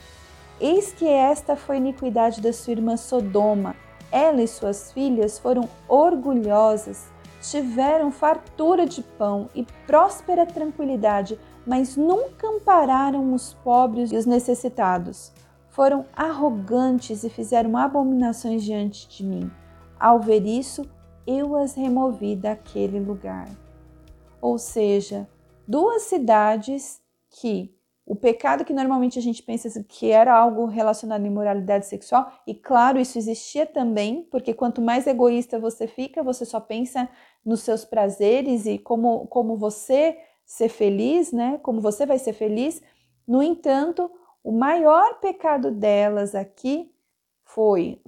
Eis 0.61 0.93
que 0.93 1.07
esta 1.07 1.57
foi 1.57 1.77
a 1.77 1.79
iniquidade 1.79 2.41
da 2.41 2.53
sua 2.53 2.73
irmã 2.73 2.97
Sodoma. 2.97 3.75
Ela 4.11 4.43
e 4.43 4.49
suas 4.49 4.93
filhas 4.93 5.39
foram 5.39 5.69
orgulhosas, 5.87 7.09
tiveram 7.41 8.11
fartura 8.11 8.87
de 8.87 9.03
pão 9.03 9.49
e 9.55 9.67
próspera 9.87 10.47
tranquilidade, 10.47 11.39
mas 11.67 11.97
nunca 11.97 12.49
ampararam 12.49 13.33
os 13.35 13.55
pobres 13.55 14.13
e 14.13 14.17
os 14.17 14.27
necessitados 14.27 15.33
foram 15.79 16.07
arrogantes 16.13 17.23
e 17.23 17.31
fizeram 17.31 17.77
abominações 17.77 18.65
diante 18.65 19.09
de 19.09 19.25
mim. 19.25 19.49
Ao 19.97 20.19
ver 20.19 20.45
isso, 20.45 20.85
eu 21.29 21.55
as 21.55 21.75
removi 21.75 22.35
daquele 22.35 22.99
lugar. 22.99 23.49
Ou 24.41 24.57
seja, 24.57 25.29
duas 25.67 26.03
cidades 26.03 27.03
que 27.29 27.75
o 28.07 28.17
pecado 28.17 28.65
que 28.65 28.73
normalmente 28.73 29.19
a 29.19 29.23
gente 29.23 29.43
pensa 29.43 29.85
que 29.87 30.11
era 30.11 30.35
algo 30.35 30.65
relacionado 30.65 31.23
à 31.23 31.27
imoralidade 31.27 31.85
sexual, 31.85 32.33
e 32.47 32.55
claro, 32.55 32.99
isso 32.99 33.19
existia 33.19 33.67
também, 33.67 34.27
porque 34.31 34.55
quanto 34.55 34.81
mais 34.81 35.07
egoísta 35.07 35.59
você 35.59 35.87
fica, 35.87 36.23
você 36.23 36.47
só 36.47 36.59
pensa 36.59 37.07
nos 37.45 37.61
seus 37.61 37.85
prazeres 37.85 38.65
e 38.65 38.79
como, 38.79 39.27
como 39.27 39.59
você 39.59 40.19
ser 40.47 40.71
feliz, 40.71 41.33
né? 41.33 41.59
Como 41.63 41.83
você 41.83 42.07
vai 42.07 42.19
ser 42.19 42.33
feliz. 42.33 42.81
No 43.27 43.43
entanto, 43.43 44.11
o 44.43 44.53
maior 44.53 45.21
pecado 45.21 45.71
delas 45.71 46.35
aqui 46.35 46.91
foi 47.45 48.01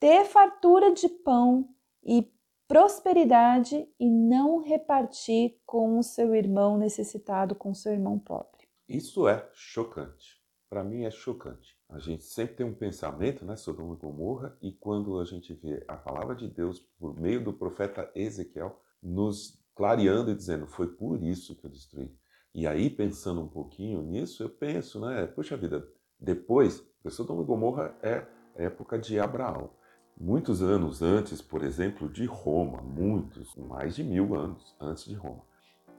ter 0.00 0.24
fartura 0.24 0.92
de 0.92 1.08
pão 1.08 1.68
e 2.04 2.28
prosperidade 2.72 3.86
e 4.00 4.08
não 4.08 4.62
repartir 4.62 5.58
com 5.66 5.98
o 5.98 6.02
seu 6.02 6.34
irmão 6.34 6.78
necessitado, 6.78 7.54
com 7.54 7.72
o 7.72 7.74
seu 7.74 7.92
irmão 7.92 8.18
pobre. 8.18 8.66
Isso 8.88 9.28
é 9.28 9.46
chocante. 9.52 10.40
Para 10.70 10.82
mim 10.82 11.04
é 11.04 11.10
chocante. 11.10 11.76
A 11.86 11.98
gente 11.98 12.24
sempre 12.24 12.56
tem 12.56 12.64
um 12.64 12.72
pensamento 12.72 13.44
né, 13.44 13.56
sobre 13.56 13.82
uma 13.82 13.94
Gomorra 13.94 14.56
e 14.62 14.72
quando 14.72 15.20
a 15.20 15.24
gente 15.26 15.52
vê 15.52 15.84
a 15.86 15.98
palavra 15.98 16.34
de 16.34 16.48
Deus 16.48 16.80
por 16.98 17.14
meio 17.20 17.44
do 17.44 17.52
profeta 17.52 18.10
Ezequiel 18.14 18.80
nos 19.02 19.62
clareando 19.74 20.30
e 20.30 20.34
dizendo 20.34 20.66
foi 20.66 20.86
por 20.86 21.22
isso 21.22 21.54
que 21.54 21.66
eu 21.66 21.70
destruí. 21.70 22.10
E 22.54 22.66
aí, 22.66 22.88
pensando 22.88 23.42
um 23.42 23.48
pouquinho 23.48 24.00
nisso, 24.00 24.42
eu 24.42 24.48
penso, 24.48 24.98
né? 24.98 25.26
Puxa 25.26 25.58
vida, 25.58 25.86
depois, 26.18 26.82
Sodoma 27.10 27.42
e 27.42 27.46
Gomorra 27.46 27.94
é 28.02 28.26
época 28.56 28.98
de 28.98 29.20
Abraão. 29.20 29.81
Muitos 30.22 30.62
anos 30.62 31.02
antes, 31.02 31.42
por 31.42 31.64
exemplo, 31.64 32.08
de 32.08 32.26
Roma, 32.26 32.80
muitos, 32.80 33.56
mais 33.56 33.96
de 33.96 34.04
mil 34.04 34.36
anos 34.36 34.72
antes 34.80 35.04
de 35.04 35.16
Roma. 35.16 35.42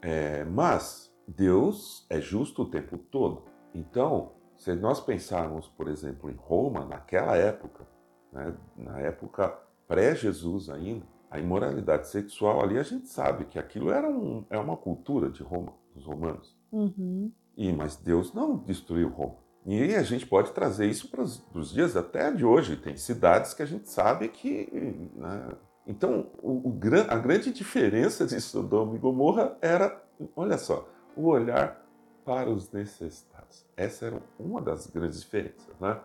É, 0.02 0.46
mas 0.46 1.14
Deus 1.28 2.06
é 2.10 2.22
justo 2.22 2.62
o 2.62 2.70
tempo 2.70 2.98
todo. 2.98 3.44
Então, 3.76 4.32
se 4.56 4.74
nós 4.76 5.02
pensarmos, 5.02 5.68
por 5.68 5.90
exemplo, 5.90 6.30
em 6.30 6.36
Roma, 6.36 6.86
naquela 6.86 7.36
época, 7.36 7.86
né, 8.32 8.56
na 8.78 8.98
época 9.00 9.60
pré-Jesus 9.90 10.70
ainda, 10.70 11.06
a 11.30 11.38
imoralidade 11.38 12.08
sexual 12.08 12.64
ali, 12.64 12.78
a 12.78 12.84
gente 12.84 13.10
sabe 13.10 13.44
que 13.44 13.60
aquilo 13.60 13.90
era 13.90 14.10
um, 14.10 14.46
é 14.50 14.58
uma 14.58 14.78
cultura 14.78 15.30
de 15.30 15.44
Roma 15.44 15.74
dos 15.94 16.06
romanos. 16.06 16.56
Uhum. 16.72 17.30
E 17.58 17.74
mas 17.74 17.98
Deus 17.98 18.34
não 18.34 18.56
destruiu 18.56 19.10
Roma. 19.10 19.43
E 19.66 19.96
a 19.96 20.04
gente 20.04 20.26
pode 20.26 20.52
trazer 20.52 20.88
isso 20.88 21.10
para 21.10 21.22
os 21.22 21.72
dias 21.72 21.96
até 21.96 22.32
de 22.32 22.44
hoje. 22.44 22.76
Tem 22.76 22.98
cidades 22.98 23.54
que 23.54 23.64
a 23.64 23.66
gente 23.66 23.90
sabe 23.90 24.28
que. 24.28 24.70
Né? 25.16 25.52
Então, 25.88 26.32
o, 26.42 26.70
o, 26.70 26.80
a 27.08 27.18
grande 27.18 27.52
diferença 27.52 28.26
de 28.26 28.40
Sodoma 28.42 28.96
e 28.96 29.00
Gomorra 29.00 29.58
era, 29.62 30.04
olha 30.36 30.58
só, 30.58 30.88
o 31.16 31.28
olhar 31.28 31.82
para 32.26 32.50
os 32.50 32.72
necessitados. 32.72 33.66
Essa 33.76 34.08
era 34.08 34.22
uma 34.38 34.62
das 34.62 34.88
grandes 34.88 35.22
diferenças. 35.22 35.68
Né? 35.80 35.98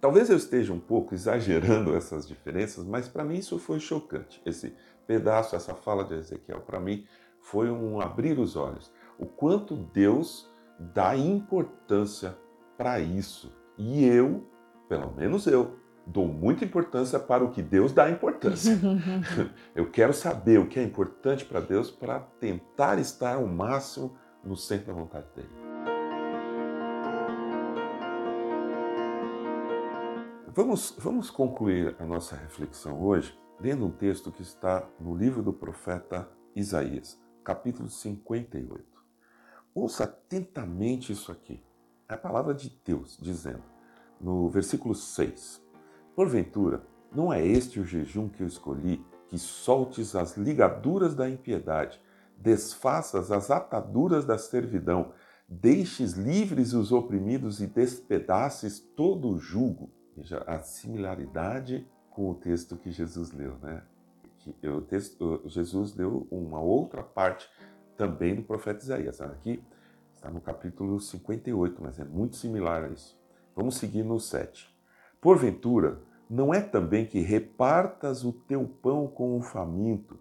Talvez 0.00 0.30
eu 0.30 0.36
esteja 0.36 0.72
um 0.72 0.80
pouco 0.80 1.14
exagerando 1.14 1.94
essas 1.96 2.26
diferenças, 2.26 2.84
mas 2.84 3.08
para 3.08 3.24
mim 3.24 3.38
isso 3.38 3.58
foi 3.58 3.80
chocante. 3.80 4.40
Esse 4.46 4.72
pedaço, 5.06 5.56
essa 5.56 5.74
fala 5.74 6.04
de 6.04 6.14
Ezequiel, 6.14 6.60
para 6.60 6.78
mim 6.78 7.04
foi 7.40 7.70
um 7.70 8.00
abrir 8.00 8.38
os 8.38 8.54
olhos. 8.54 8.92
O 9.18 9.26
quanto 9.26 9.74
Deus 9.74 10.48
dá 10.78 11.16
importância 11.16 12.36
para 12.78 13.00
isso. 13.00 13.52
E 13.76 14.04
eu, 14.04 14.48
pelo 14.88 15.12
menos 15.12 15.46
eu, 15.48 15.76
dou 16.06 16.28
muita 16.28 16.64
importância 16.64 17.18
para 17.18 17.44
o 17.44 17.50
que 17.50 17.60
Deus 17.60 17.92
dá 17.92 18.08
importância. 18.08 18.78
eu 19.74 19.90
quero 19.90 20.14
saber 20.14 20.58
o 20.60 20.68
que 20.68 20.78
é 20.78 20.82
importante 20.82 21.44
para 21.44 21.60
Deus 21.60 21.90
para 21.90 22.20
tentar 22.20 22.98
estar 22.98 23.34
ao 23.34 23.46
máximo 23.46 24.16
no 24.44 24.56
centro 24.56 24.86
da 24.86 24.92
vontade 24.92 25.26
dele. 25.34 25.50
Vamos, 30.54 30.94
vamos 30.98 31.30
concluir 31.30 31.94
a 31.98 32.04
nossa 32.04 32.34
reflexão 32.36 33.00
hoje 33.02 33.38
lendo 33.60 33.86
um 33.86 33.90
texto 33.90 34.30
que 34.30 34.42
está 34.42 34.88
no 35.00 35.16
livro 35.16 35.42
do 35.42 35.52
profeta 35.52 36.28
Isaías, 36.54 37.20
capítulo 37.44 37.88
58. 37.88 38.84
Ouça 39.74 40.04
atentamente 40.04 41.12
isso 41.12 41.30
aqui. 41.30 41.62
É 42.08 42.14
a 42.14 42.18
palavra 42.18 42.54
de 42.54 42.70
Deus 42.84 43.18
dizendo, 43.20 43.62
no 44.18 44.48
versículo 44.48 44.94
6: 44.94 45.62
Porventura, 46.16 46.82
não 47.12 47.30
é 47.30 47.46
este 47.46 47.78
o 47.78 47.84
jejum 47.84 48.30
que 48.30 48.42
eu 48.42 48.46
escolhi, 48.46 49.04
que 49.28 49.38
soltes 49.38 50.16
as 50.16 50.34
ligaduras 50.34 51.14
da 51.14 51.28
impiedade, 51.28 52.00
desfaças 52.34 53.30
as 53.30 53.50
ataduras 53.50 54.24
da 54.24 54.38
servidão, 54.38 55.12
deixes 55.46 56.12
livres 56.14 56.72
os 56.72 56.92
oprimidos 56.92 57.60
e 57.60 57.66
despedaces 57.66 58.80
todo 58.96 59.28
o 59.28 59.38
jugo. 59.38 59.90
Veja 60.16 60.42
a 60.46 60.60
similaridade 60.60 61.86
com 62.08 62.30
o 62.30 62.34
texto 62.34 62.76
que 62.76 62.90
Jesus 62.90 63.32
leu, 63.32 63.58
né? 63.58 63.82
Que 64.38 64.66
o 64.66 64.80
texto, 64.80 65.42
Jesus 65.44 65.94
leu 65.94 66.26
uma 66.30 66.60
outra 66.60 67.02
parte 67.02 67.46
também 67.98 68.34
do 68.34 68.42
profeta 68.42 68.82
Isaías. 68.82 69.20
Aqui 69.20 69.62
está 70.18 70.30
no 70.30 70.40
capítulo 70.40 70.98
58, 70.98 71.80
mas 71.80 72.00
é 72.00 72.04
muito 72.04 72.36
similar 72.36 72.82
a 72.82 72.88
isso. 72.88 73.16
Vamos 73.54 73.76
seguir 73.76 74.02
no 74.02 74.18
7. 74.18 74.68
Porventura, 75.20 76.02
não 76.28 76.52
é 76.52 76.60
também 76.60 77.06
que 77.06 77.20
repartas 77.20 78.24
o 78.24 78.32
teu 78.32 78.66
pão 78.66 79.06
com 79.06 79.38
o 79.38 79.42
faminto 79.42 80.18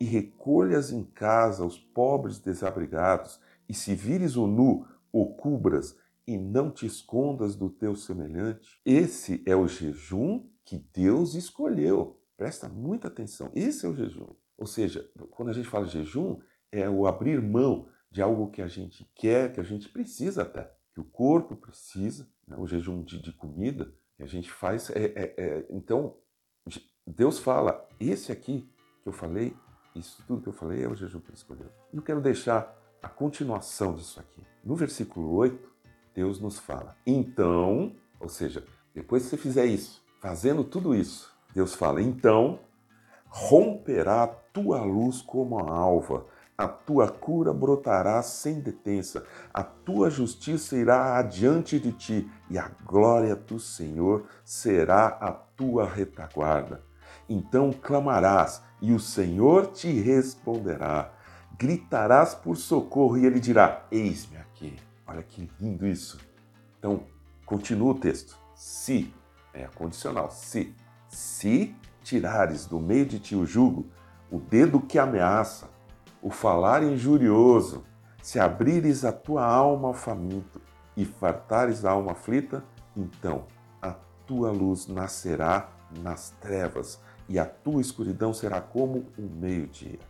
e 0.00 0.04
recolhas 0.04 0.90
em 0.90 1.04
casa 1.04 1.64
os 1.64 1.78
pobres 1.78 2.40
desabrigados, 2.40 3.40
e 3.68 3.74
se 3.74 3.94
vires 3.94 4.36
o 4.36 4.48
nu, 4.48 4.84
o 5.12 5.26
cubras 5.26 5.96
e 6.26 6.36
não 6.36 6.68
te 6.68 6.84
escondas 6.84 7.54
do 7.54 7.70
teu 7.70 7.94
semelhante? 7.94 8.80
Esse 8.84 9.44
é 9.46 9.54
o 9.54 9.68
jejum 9.68 10.44
que 10.64 10.84
Deus 10.92 11.34
escolheu. 11.34 12.20
Presta 12.36 12.68
muita 12.68 13.06
atenção. 13.06 13.52
Esse 13.54 13.86
é 13.86 13.88
o 13.88 13.94
jejum. 13.94 14.26
Ou 14.58 14.66
seja, 14.66 15.08
quando 15.30 15.50
a 15.50 15.52
gente 15.52 15.68
fala 15.68 15.86
jejum, 15.86 16.40
é 16.72 16.90
o 16.90 17.06
abrir 17.06 17.40
mão 17.40 17.88
de 18.16 18.22
algo 18.22 18.50
que 18.50 18.62
a 18.62 18.66
gente 18.66 19.06
quer, 19.14 19.52
que 19.52 19.60
a 19.60 19.62
gente 19.62 19.90
precisa 19.90 20.40
até, 20.40 20.72
que 20.94 21.00
o 21.00 21.04
corpo 21.04 21.54
precisa, 21.54 22.26
né? 22.48 22.56
o 22.58 22.66
jejum 22.66 23.02
de, 23.02 23.20
de, 23.20 23.30
comida 23.30 23.92
que 24.16 24.22
a 24.22 24.26
gente 24.26 24.50
faz. 24.50 24.88
É, 24.88 25.04
é, 25.04 25.34
é, 25.36 25.66
então, 25.68 26.16
Deus 27.06 27.38
fala: 27.38 27.86
esse 28.00 28.32
aqui 28.32 28.66
que 29.02 29.08
eu 29.10 29.12
falei, 29.12 29.54
isso 29.94 30.24
tudo 30.26 30.40
que 30.40 30.48
eu 30.48 30.54
falei 30.54 30.82
é 30.82 30.88
o 30.88 30.94
jejum 30.94 31.20
que 31.20 31.28
ele 31.28 31.36
escolheu. 31.36 31.70
E 31.92 31.96
eu 31.98 32.02
quero 32.02 32.22
deixar 32.22 32.74
a 33.02 33.08
continuação 33.08 33.94
disso 33.94 34.18
aqui. 34.18 34.40
No 34.64 34.74
versículo 34.74 35.34
8, 35.34 35.70
Deus 36.14 36.40
nos 36.40 36.58
fala: 36.58 36.96
então, 37.06 37.94
ou 38.18 38.30
seja, 38.30 38.66
depois 38.94 39.24
que 39.24 39.28
você 39.28 39.36
fizer 39.36 39.66
isso, 39.66 40.02
Fazendo 40.26 40.64
tudo 40.64 40.94
isso, 40.94 41.32
Deus 41.54 41.74
fala: 41.74 42.00
então 42.02 42.58
romperá 43.28 44.22
a 44.22 44.26
tua 44.26 44.82
luz 44.82 45.20
como 45.20 45.58
a 45.58 45.70
alva, 45.70 46.26
a 46.58 46.66
tua 46.66 47.08
cura 47.08 47.52
brotará 47.52 48.22
sem 48.22 48.60
detença, 48.60 49.24
a 49.52 49.62
tua 49.62 50.08
justiça 50.08 50.76
irá 50.76 51.18
adiante 51.18 51.78
de 51.78 51.92
ti, 51.92 52.30
e 52.48 52.58
a 52.58 52.70
glória 52.84 53.36
do 53.36 53.60
Senhor 53.60 54.26
será 54.44 55.06
a 55.06 55.32
tua 55.32 55.86
retaguarda. 55.86 56.82
Então 57.28 57.72
clamarás, 57.72 58.62
e 58.80 58.92
o 58.92 59.00
Senhor 59.00 59.68
te 59.68 59.90
responderá. 60.00 61.12
Gritarás 61.58 62.34
por 62.34 62.56
socorro, 62.56 63.16
e 63.16 63.26
ele 63.26 63.40
dirá: 63.40 63.86
Eis-me 63.90 64.36
aqui. 64.36 64.76
Olha 65.06 65.22
que 65.22 65.50
lindo 65.60 65.86
isso. 65.86 66.18
Então, 66.78 67.02
continua 67.44 67.92
o 67.92 67.98
texto. 67.98 68.36
Se 68.54 69.12
é 69.54 69.66
condicional. 69.74 70.30
Se, 70.30 70.74
se 71.08 71.74
tirares 72.02 72.66
do 72.66 72.78
meio 72.78 73.06
de 73.06 73.18
ti 73.18 73.34
o 73.34 73.46
jugo, 73.46 73.86
o 74.30 74.38
dedo 74.38 74.80
que 74.80 74.98
ameaça, 74.98 75.68
o 76.26 76.30
falar 76.30 76.82
injurioso, 76.82 77.84
se 78.20 78.40
abrires 78.40 79.04
a 79.04 79.12
tua 79.12 79.46
alma 79.46 79.86
ao 79.86 79.94
faminto 79.94 80.60
e 80.96 81.04
fartares 81.04 81.84
a 81.84 81.92
alma 81.92 82.12
aflita, 82.12 82.64
então 82.96 83.44
a 83.80 83.94
tua 84.26 84.50
luz 84.50 84.88
nascerá 84.88 85.68
nas 86.02 86.30
trevas 86.40 86.98
e 87.28 87.38
a 87.38 87.46
tua 87.46 87.80
escuridão 87.80 88.34
será 88.34 88.60
como 88.60 89.06
o 89.16 89.22
meio-dia. 89.22 90.00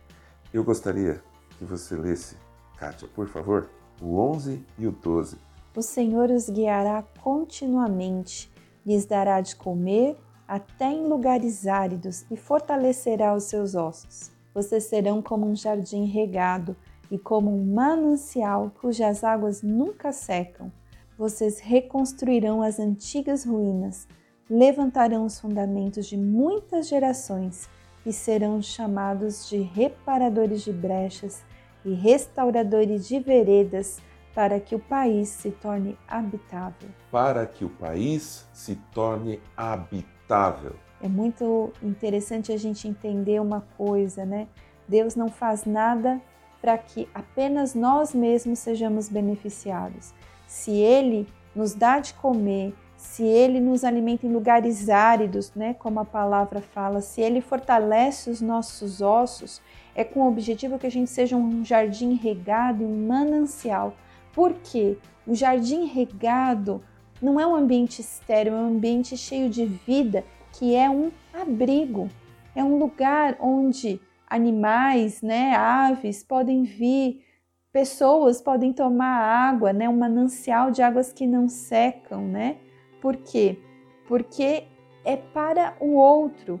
Eu 0.51 0.63
gostaria 0.63 1.21
que 1.51 1.63
você 1.63 1.95
lesse, 1.95 2.35
Kátia, 2.79 3.07
por 3.09 3.27
favor, 3.27 3.69
o 4.01 4.17
11 4.17 4.65
e 4.79 4.87
o 4.87 4.91
12. 4.91 5.37
O 5.75 5.83
Senhor 5.83 6.31
os 6.31 6.49
guiará 6.49 7.03
continuamente 7.21 8.51
lhes 8.83 9.05
dará 9.05 9.39
de 9.39 9.55
comer 9.55 10.17
até 10.47 10.91
em 10.91 11.07
lugares 11.07 11.67
áridos 11.67 12.25
e 12.31 12.35
fortalecerá 12.35 13.35
os 13.35 13.43
seus 13.43 13.75
ossos. 13.75 14.35
Vocês 14.57 14.85
serão 14.85 15.21
como 15.21 15.45
um 15.45 15.55
jardim 15.55 16.05
regado 16.05 16.75
e 17.11 17.17
como 17.19 17.55
um 17.55 17.75
manancial 17.75 18.71
cujas 18.81 19.23
águas 19.23 19.61
nunca 19.61 20.11
secam. 20.11 20.71
Vocês 21.15 21.59
reconstruirão 21.59 22.63
as 22.63 22.79
antigas 22.79 23.45
ruínas, 23.45 24.07
levantarão 24.49 25.27
os 25.27 25.39
fundamentos 25.39 26.07
de 26.07 26.17
muitas 26.17 26.87
gerações 26.87 27.69
e 28.03 28.11
serão 28.11 28.59
chamados 28.59 29.47
de 29.47 29.57
reparadores 29.57 30.63
de 30.63 30.73
brechas 30.73 31.43
e 31.85 31.93
restauradores 31.93 33.07
de 33.07 33.19
veredas 33.19 33.99
para 34.33 34.59
que 34.59 34.73
o 34.73 34.79
país 34.79 35.29
se 35.29 35.51
torne 35.51 35.95
habitável. 36.07 36.89
Para 37.11 37.45
que 37.45 37.63
o 37.63 37.69
país 37.69 38.47
se 38.53 38.75
torne 38.91 39.39
habitável. 39.55 40.73
É 41.01 41.07
muito 41.07 41.71
interessante 41.81 42.51
a 42.51 42.57
gente 42.57 42.87
entender 42.87 43.39
uma 43.39 43.61
coisa, 43.77 44.25
né? 44.25 44.47
Deus 44.87 45.15
não 45.15 45.29
faz 45.29 45.65
nada 45.65 46.21
para 46.61 46.77
que 46.77 47.07
apenas 47.13 47.75
nós 47.75 48.13
mesmos 48.13 48.59
sejamos 48.59 49.09
beneficiados. 49.09 50.13
Se 50.47 50.71
Ele 50.71 51.27
nos 51.55 51.73
dá 51.73 51.99
de 51.99 52.13
comer, 52.15 52.73
se 52.95 53.23
Ele 53.23 53.59
nos 53.59 53.83
alimenta 53.83 54.25
em 54.25 54.31
lugares 54.31 54.89
áridos, 54.89 55.53
né, 55.53 55.75
como 55.75 55.99
a 55.99 56.05
palavra 56.05 56.61
fala, 56.61 57.01
se 57.01 57.21
Ele 57.21 57.41
fortalece 57.41 58.29
os 58.29 58.41
nossos 58.41 59.01
ossos, 59.01 59.61
é 59.93 60.03
com 60.03 60.21
o 60.21 60.27
objetivo 60.27 60.79
que 60.79 60.87
a 60.87 60.91
gente 60.91 61.09
seja 61.09 61.35
um 61.35 61.63
jardim 61.63 62.15
regado, 62.15 62.83
um 62.83 63.07
manancial 63.07 63.93
porque 64.37 64.99
o 65.25 65.33
jardim 65.33 65.87
regado 65.87 66.79
não 67.19 67.39
é 67.39 67.47
um 67.47 67.55
ambiente 67.55 68.01
estéril, 68.01 68.53
é 68.53 68.57
um 68.57 68.67
ambiente 68.67 69.17
cheio 69.17 69.49
de 69.49 69.65
vida, 69.65 70.23
que 70.57 70.75
é 70.75 70.89
um 70.89 71.11
abrigo, 71.33 72.09
é 72.55 72.63
um 72.63 72.79
lugar 72.79 73.37
onde 73.39 74.01
animais, 74.27 75.21
né, 75.21 75.55
aves 75.55 76.23
podem 76.23 76.63
vir, 76.63 77.23
pessoas 77.71 78.41
podem 78.41 78.73
tomar 78.73 79.21
água, 79.21 79.71
né, 79.71 79.87
um 79.87 79.95
manancial 79.95 80.71
de 80.71 80.81
águas 80.81 81.13
que 81.13 81.27
não 81.27 81.47
secam, 81.47 82.21
né? 82.21 82.57
Por 82.99 83.15
quê? 83.17 83.59
Porque 84.07 84.63
é 85.05 85.15
para 85.15 85.75
o 85.79 85.93
outro, 85.93 86.59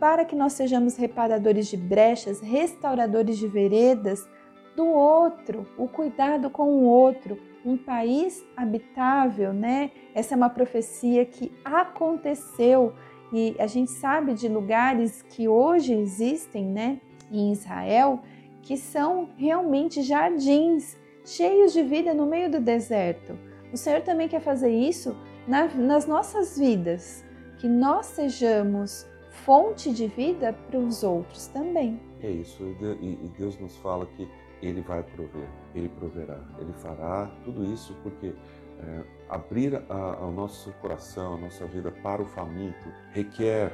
para 0.00 0.24
que 0.24 0.34
nós 0.34 0.54
sejamos 0.54 0.96
reparadores 0.96 1.68
de 1.68 1.76
brechas, 1.76 2.40
restauradores 2.40 3.38
de 3.38 3.46
veredas, 3.46 4.28
do 4.74 4.86
outro, 4.86 5.66
o 5.78 5.86
cuidado 5.86 6.50
com 6.50 6.68
o 6.68 6.82
outro, 6.82 7.38
um 7.64 7.76
país 7.76 8.44
habitável, 8.56 9.52
né? 9.52 9.92
Essa 10.14 10.34
é 10.34 10.36
uma 10.36 10.50
profecia 10.50 11.24
que 11.24 11.52
aconteceu 11.64 12.92
e 13.32 13.56
a 13.58 13.66
gente 13.66 13.90
sabe 13.90 14.34
de 14.34 14.48
lugares 14.48 15.22
que 15.22 15.48
hoje 15.48 15.92
existem, 15.92 16.64
né, 16.64 17.00
em 17.30 17.52
Israel, 17.52 18.20
que 18.62 18.76
são 18.76 19.30
realmente 19.36 20.02
jardins 20.02 20.96
cheios 21.24 21.72
de 21.72 21.82
vida 21.82 22.14
no 22.14 22.26
meio 22.26 22.50
do 22.50 22.60
deserto. 22.60 23.36
o 23.72 23.76
Senhor 23.76 24.00
também 24.02 24.28
quer 24.28 24.40
fazer 24.40 24.70
isso 24.70 25.16
na, 25.46 25.66
nas 25.66 26.06
nossas 26.06 26.56
vidas, 26.56 27.24
que 27.58 27.68
nós 27.68 28.06
sejamos 28.06 29.06
fonte 29.44 29.92
de 29.92 30.06
vida 30.06 30.52
para 30.52 30.78
os 30.78 31.02
outros 31.02 31.46
também. 31.48 32.00
É 32.20 32.30
isso, 32.30 32.64
e 33.00 33.28
Deus 33.36 33.58
nos 33.58 33.76
fala 33.76 34.06
que 34.06 34.28
Ele 34.62 34.80
vai 34.80 35.02
prover, 35.02 35.48
Ele 35.74 35.88
proverá, 35.88 36.40
Ele 36.58 36.72
fará 36.74 37.30
tudo 37.44 37.64
isso 37.72 37.94
porque 38.02 38.34
é, 38.80 39.04
abrir 39.28 39.82
o 40.20 40.30
nosso 40.30 40.72
coração, 40.80 41.34
a 41.34 41.38
nossa 41.38 41.66
vida 41.66 41.90
para 41.90 42.22
o 42.22 42.26
faminto 42.26 42.88
requer 43.12 43.72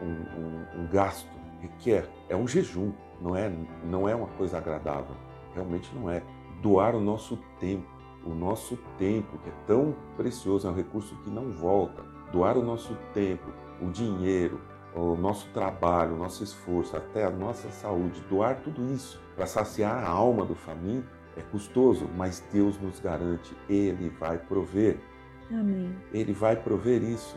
um, 0.00 0.06
um, 0.06 0.82
um 0.82 0.86
gasto, 0.88 1.30
requer, 1.60 2.08
é 2.28 2.36
um 2.36 2.46
jejum, 2.46 2.92
não 3.20 3.36
é, 3.36 3.52
não 3.84 4.08
é 4.08 4.14
uma 4.14 4.28
coisa 4.28 4.58
agradável, 4.58 5.16
realmente 5.54 5.92
não 5.94 6.10
é. 6.10 6.22
Doar 6.60 6.94
o 6.94 7.00
nosso 7.00 7.36
tempo, 7.58 7.88
o 8.24 8.30
nosso 8.30 8.76
tempo 8.98 9.38
que 9.38 9.48
é 9.48 9.52
tão 9.66 9.96
precioso, 10.16 10.68
é 10.68 10.70
um 10.70 10.74
recurso 10.74 11.16
que 11.24 11.30
não 11.30 11.50
volta. 11.50 12.02
Doar 12.30 12.56
o 12.56 12.62
nosso 12.62 12.96
tempo, 13.12 13.52
o 13.80 13.90
dinheiro, 13.90 14.60
o 14.94 15.16
nosso 15.16 15.48
trabalho, 15.48 16.14
o 16.14 16.18
nosso 16.18 16.44
esforço, 16.44 16.96
até 16.96 17.24
a 17.24 17.30
nossa 17.30 17.68
saúde, 17.70 18.20
doar 18.28 18.60
tudo 18.60 18.92
isso 18.92 19.20
para 19.34 19.46
saciar 19.46 20.04
a 20.04 20.08
alma 20.08 20.44
do 20.44 20.54
faminto 20.54 21.08
é 21.36 21.42
custoso, 21.42 22.08
mas 22.16 22.42
Deus 22.52 22.78
nos 22.80 23.00
garante, 23.00 23.54
Ele 23.68 24.08
vai 24.08 24.38
prover. 24.38 24.98
Amém. 25.50 25.94
Ele 26.12 26.32
vai 26.32 26.56
prover 26.56 27.02
isso, 27.02 27.36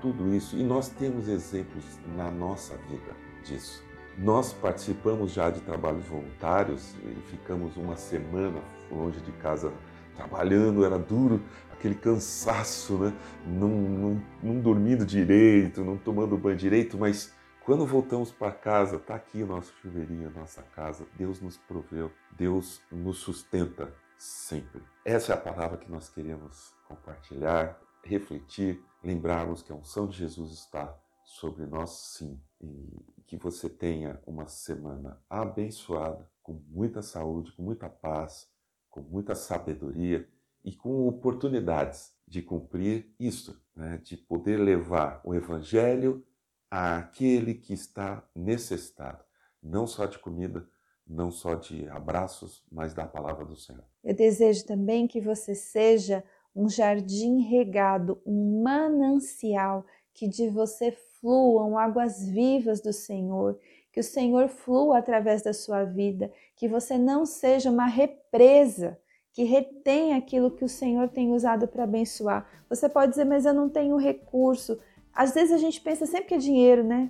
tudo 0.00 0.34
isso. 0.34 0.56
E 0.56 0.62
nós 0.62 0.88
temos 0.88 1.28
exemplos 1.28 1.84
na 2.16 2.30
nossa 2.30 2.76
vida 2.88 3.12
disso. 3.44 3.84
Nós 4.18 4.52
participamos 4.52 5.32
já 5.32 5.50
de 5.50 5.60
trabalhos 5.60 6.06
voluntários 6.06 6.94
e 7.04 7.30
ficamos 7.30 7.76
uma 7.76 7.96
semana 7.96 8.60
longe 8.90 9.20
de 9.20 9.32
casa 9.32 9.72
trabalhando, 10.16 10.84
era 10.84 10.98
duro, 10.98 11.42
aquele 11.70 11.94
cansaço, 11.94 12.94
né? 12.94 13.12
não, 13.46 13.68
não, 13.68 14.22
não 14.42 14.60
dormindo 14.60 15.04
direito, 15.04 15.84
não 15.84 15.98
tomando 15.98 16.38
banho 16.38 16.56
direito, 16.56 16.96
mas 16.96 17.35
quando 17.66 17.84
voltamos 17.84 18.30
para 18.30 18.52
casa, 18.52 18.94
está 18.94 19.16
aqui 19.16 19.42
o 19.42 19.46
nosso 19.46 19.74
chuveirinho, 19.82 20.28
a 20.28 20.38
nossa 20.38 20.62
casa, 20.62 21.04
Deus 21.16 21.40
nos 21.40 21.58
proveu, 21.58 22.12
Deus 22.30 22.80
nos 22.92 23.18
sustenta 23.18 23.92
sempre. 24.16 24.80
Essa 25.04 25.32
é 25.32 25.34
a 25.34 25.40
palavra 25.40 25.76
que 25.76 25.90
nós 25.90 26.08
queremos 26.08 26.72
compartilhar, 26.86 27.76
refletir, 28.04 28.80
lembrarmos 29.02 29.62
que 29.62 29.72
a 29.72 29.74
unção 29.74 30.06
de 30.06 30.16
Jesus 30.16 30.52
está 30.52 30.96
sobre 31.24 31.66
nós 31.66 31.90
sim 31.90 32.40
e 32.60 33.22
que 33.26 33.36
você 33.36 33.68
tenha 33.68 34.22
uma 34.24 34.46
semana 34.46 35.20
abençoada, 35.28 36.30
com 36.44 36.62
muita 36.68 37.02
saúde, 37.02 37.50
com 37.50 37.64
muita 37.64 37.88
paz, 37.88 38.48
com 38.88 39.00
muita 39.00 39.34
sabedoria 39.34 40.28
e 40.64 40.72
com 40.72 41.08
oportunidades 41.08 42.14
de 42.28 42.42
cumprir 42.42 43.12
isso, 43.18 43.60
né? 43.74 43.98
de 44.04 44.16
poder 44.16 44.56
levar 44.56 45.20
o 45.24 45.34
Evangelho 45.34 46.24
àquele 46.70 47.54
que 47.54 47.72
está 47.72 48.26
necessitado, 48.34 49.24
não 49.62 49.86
só 49.86 50.06
de 50.06 50.18
comida, 50.18 50.66
não 51.06 51.30
só 51.30 51.54
de 51.54 51.88
abraços, 51.88 52.64
mas 52.70 52.92
da 52.92 53.06
palavra 53.06 53.44
do 53.44 53.56
Senhor. 53.56 53.84
Eu 54.02 54.14
desejo 54.14 54.64
também 54.66 55.06
que 55.06 55.20
você 55.20 55.54
seja 55.54 56.24
um 56.54 56.68
jardim 56.68 57.40
regado, 57.40 58.20
um 58.26 58.62
manancial, 58.62 59.84
que 60.12 60.26
de 60.26 60.48
você 60.48 60.92
fluam 61.20 61.78
águas 61.78 62.26
vivas 62.26 62.80
do 62.80 62.92
Senhor, 62.92 63.58
que 63.92 64.00
o 64.00 64.04
Senhor 64.04 64.48
flua 64.48 64.98
através 64.98 65.42
da 65.42 65.52
sua 65.52 65.84
vida, 65.84 66.32
que 66.56 66.68
você 66.68 66.98
não 66.98 67.24
seja 67.24 67.70
uma 67.70 67.86
represa 67.86 68.98
que 69.36 69.44
retém 69.44 70.14
aquilo 70.14 70.50
que 70.50 70.64
o 70.64 70.68
Senhor 70.68 71.10
tem 71.10 71.30
usado 71.30 71.68
para 71.68 71.84
abençoar. 71.84 72.48
Você 72.70 72.88
pode 72.88 73.10
dizer, 73.10 73.26
mas 73.26 73.44
eu 73.44 73.52
não 73.52 73.68
tenho 73.68 73.98
recurso. 73.98 74.78
Às 75.16 75.32
vezes 75.32 75.52
a 75.52 75.58
gente 75.58 75.80
pensa 75.80 76.04
sempre 76.04 76.26
que 76.26 76.34
é 76.34 76.38
dinheiro, 76.38 76.84
né? 76.84 77.08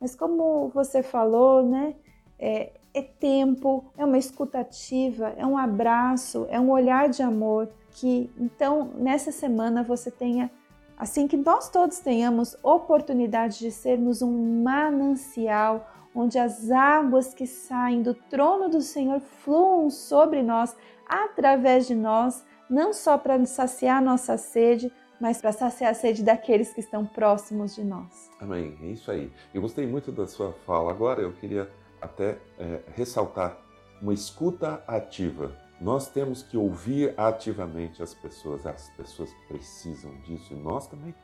Mas 0.00 0.14
como 0.14 0.68
você 0.68 1.02
falou, 1.02 1.60
né? 1.62 1.96
É, 2.38 2.70
é 2.94 3.02
tempo, 3.02 3.84
é 3.96 4.04
uma 4.04 4.16
escutativa, 4.16 5.34
é 5.36 5.44
um 5.44 5.58
abraço, 5.58 6.46
é 6.50 6.60
um 6.60 6.70
olhar 6.70 7.08
de 7.08 7.20
amor. 7.20 7.68
Que 7.90 8.30
então 8.38 8.92
nessa 8.94 9.32
semana 9.32 9.82
você 9.82 10.08
tenha 10.08 10.48
assim 10.96 11.26
que 11.26 11.36
nós 11.36 11.68
todos 11.68 11.98
tenhamos 11.98 12.56
oportunidade 12.62 13.58
de 13.58 13.72
sermos 13.72 14.22
um 14.22 14.62
manancial 14.62 15.84
onde 16.14 16.38
as 16.38 16.70
águas 16.70 17.34
que 17.34 17.46
saem 17.46 18.02
do 18.02 18.14
trono 18.14 18.68
do 18.68 18.80
Senhor 18.80 19.20
fluam 19.20 19.90
sobre 19.90 20.42
nós, 20.42 20.74
através 21.06 21.86
de 21.86 21.94
nós, 21.94 22.44
não 22.68 22.92
só 22.92 23.16
para 23.16 23.44
saciar 23.46 24.02
nossa 24.02 24.36
sede, 24.36 24.92
mas 25.20 25.40
para 25.40 25.52
saciar 25.52 25.90
a 25.90 25.94
sede 25.94 26.22
daqueles 26.22 26.72
que 26.72 26.80
estão 26.80 27.04
próximos 27.04 27.74
de 27.74 27.84
nós. 27.84 28.30
Amém. 28.40 28.76
É 28.82 28.86
isso 28.86 29.10
aí. 29.10 29.32
Eu 29.52 29.60
gostei 29.62 29.86
muito 29.86 30.12
da 30.12 30.26
sua 30.26 30.52
fala. 30.66 30.90
Agora 30.90 31.20
eu 31.20 31.32
queria 31.32 31.70
até 32.00 32.38
é, 32.58 32.80
ressaltar 32.94 33.58
uma 34.00 34.14
escuta 34.14 34.82
ativa. 34.86 35.56
Nós 35.80 36.08
temos 36.08 36.42
que 36.42 36.56
ouvir 36.56 37.14
ativamente 37.16 38.02
as 38.02 38.14
pessoas. 38.14 38.66
As 38.66 38.88
pessoas 38.90 39.32
precisam 39.46 40.14
disso 40.22 40.52
e 40.52 40.56
nós 40.56 40.86
também. 40.86 41.14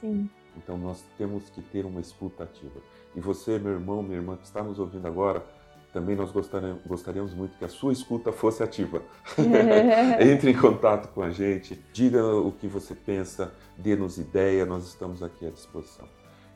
Sim. 0.00 0.28
Então 0.56 0.76
nós 0.76 1.04
temos 1.16 1.48
que 1.50 1.62
ter 1.62 1.84
uma 1.84 2.00
escuta 2.00 2.44
ativa. 2.44 2.80
E 3.14 3.20
você, 3.20 3.58
meu 3.58 3.72
irmão, 3.72 4.02
minha 4.02 4.16
irmã 4.16 4.36
que 4.36 4.44
está 4.44 4.62
nos 4.62 4.78
ouvindo 4.78 5.06
agora, 5.06 5.44
também 5.92 6.14
nós 6.14 6.30
gostaríamos, 6.30 7.34
muito 7.34 7.56
que 7.58 7.64
a 7.64 7.68
sua 7.68 7.92
escuta 7.92 8.30
fosse 8.32 8.62
ativa. 8.62 9.02
Entre 10.20 10.50
em 10.50 10.56
contato 10.56 11.08
com 11.12 11.22
a 11.22 11.30
gente, 11.30 11.82
diga 11.92 12.24
o 12.24 12.52
que 12.52 12.66
você 12.66 12.94
pensa, 12.94 13.52
dê-nos 13.76 14.18
ideia, 14.18 14.66
nós 14.66 14.86
estamos 14.86 15.22
aqui 15.22 15.46
à 15.46 15.50
disposição. 15.50 16.06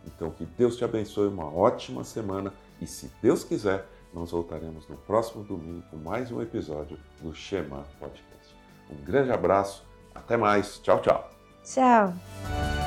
Então 0.07 0.31
que 0.31 0.45
Deus 0.45 0.77
te 0.77 0.85
abençoe, 0.85 1.29
uma 1.29 1.47
ótima 1.47 2.05
semana 2.05 2.53
e 2.81 2.87
se 2.87 3.11
Deus 3.23 3.45
quiser, 3.45 3.87
nós 4.13 4.31
voltaremos 4.31 4.87
no 4.89 4.97
próximo 4.97 5.43
domingo 5.43 5.83
com 5.91 5.97
mais 5.97 6.31
um 6.31 6.43
episódio 6.43 6.99
do 7.21 7.35
Shema 7.35 7.87
Podcast. 7.99 8.55
Um 8.91 9.05
grande 9.05 9.33
abraço, 9.33 9.87
até 10.15 10.37
mais, 10.37 10.79
tchau, 10.81 11.01
tchau. 11.01 11.31
Tchau. 11.65 12.82